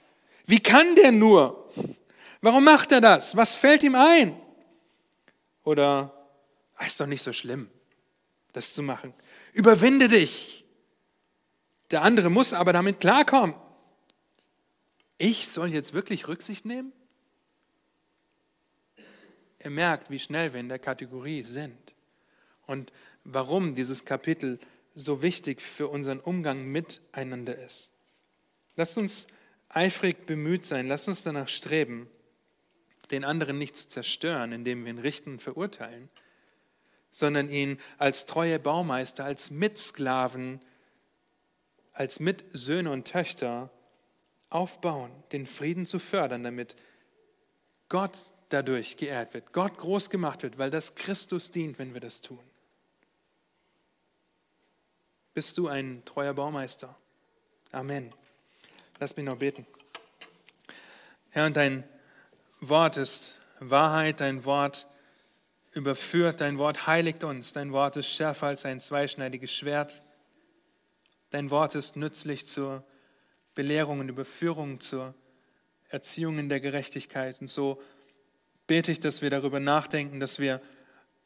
[0.46, 1.70] Wie kann der nur?
[2.42, 3.36] Warum macht er das?
[3.36, 4.36] Was fällt ihm ein?
[5.64, 6.14] Oder,
[6.76, 7.70] ah, ist doch nicht so schlimm
[8.58, 9.14] das zu machen.
[9.54, 10.66] Überwinde dich.
[11.92, 13.56] Der andere muss aber damit klarkommen.
[15.18, 16.92] Ich soll jetzt wirklich Rücksicht nehmen?
[19.68, 21.94] Ihr merkt, wie schnell wir in der Kategorie sind
[22.68, 22.94] und
[23.26, 24.60] warum dieses Kapitel
[24.96, 27.92] so wichtig für unseren Umgang miteinander ist.
[28.78, 29.28] Lasst uns
[29.68, 32.10] eifrig bemüht sein, lasst uns danach streben,
[33.12, 36.08] den anderen nicht zu zerstören, indem wir ihn richten und verurteilen,
[37.12, 40.62] sondern ihn als treue Baumeister, als Mitsklaven,
[41.92, 43.70] als Mitsöhne und Töchter
[44.50, 46.78] aufbauen, den Frieden zu fördern, damit
[47.90, 52.22] Gott dadurch geehrt wird, Gott groß gemacht wird, weil das Christus dient, wenn wir das
[52.22, 52.40] tun.
[55.34, 56.96] Bist du ein treuer Baumeister?
[57.72, 58.14] Amen.
[59.00, 59.68] Lass mich noch beten.
[61.30, 61.84] Herr, und dein
[62.60, 64.88] Wort ist Wahrheit, dein Wort
[65.74, 70.02] überführt, dein Wort heiligt uns, dein Wort ist schärfer als ein zweischneidiges Schwert,
[71.30, 72.84] dein Wort ist nützlich zur
[73.54, 75.14] Belehrung und Überführung, zur
[75.90, 77.42] Erziehung in der Gerechtigkeit.
[77.42, 77.82] Und so
[78.68, 80.62] bete ich, dass wir darüber nachdenken, dass wir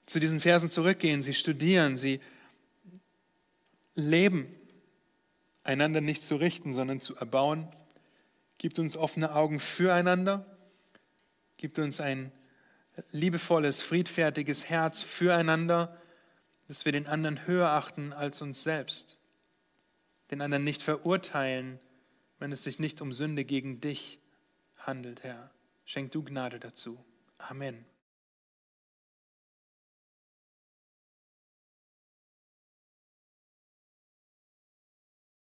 [0.05, 2.19] zu diesen Versen zurückgehen, sie studieren, sie
[3.95, 4.47] leben,
[5.63, 7.67] einander nicht zu richten, sondern zu erbauen.
[8.57, 10.45] Gibt uns offene Augen füreinander,
[11.57, 12.31] gibt uns ein
[13.11, 15.97] liebevolles, friedfertiges Herz füreinander,
[16.67, 19.17] dass wir den anderen höher achten als uns selbst,
[20.29, 21.79] den anderen nicht verurteilen,
[22.39, 24.19] wenn es sich nicht um Sünde gegen dich
[24.77, 25.51] handelt, Herr.
[25.85, 27.03] Schenk du Gnade dazu.
[27.49, 27.90] Amen.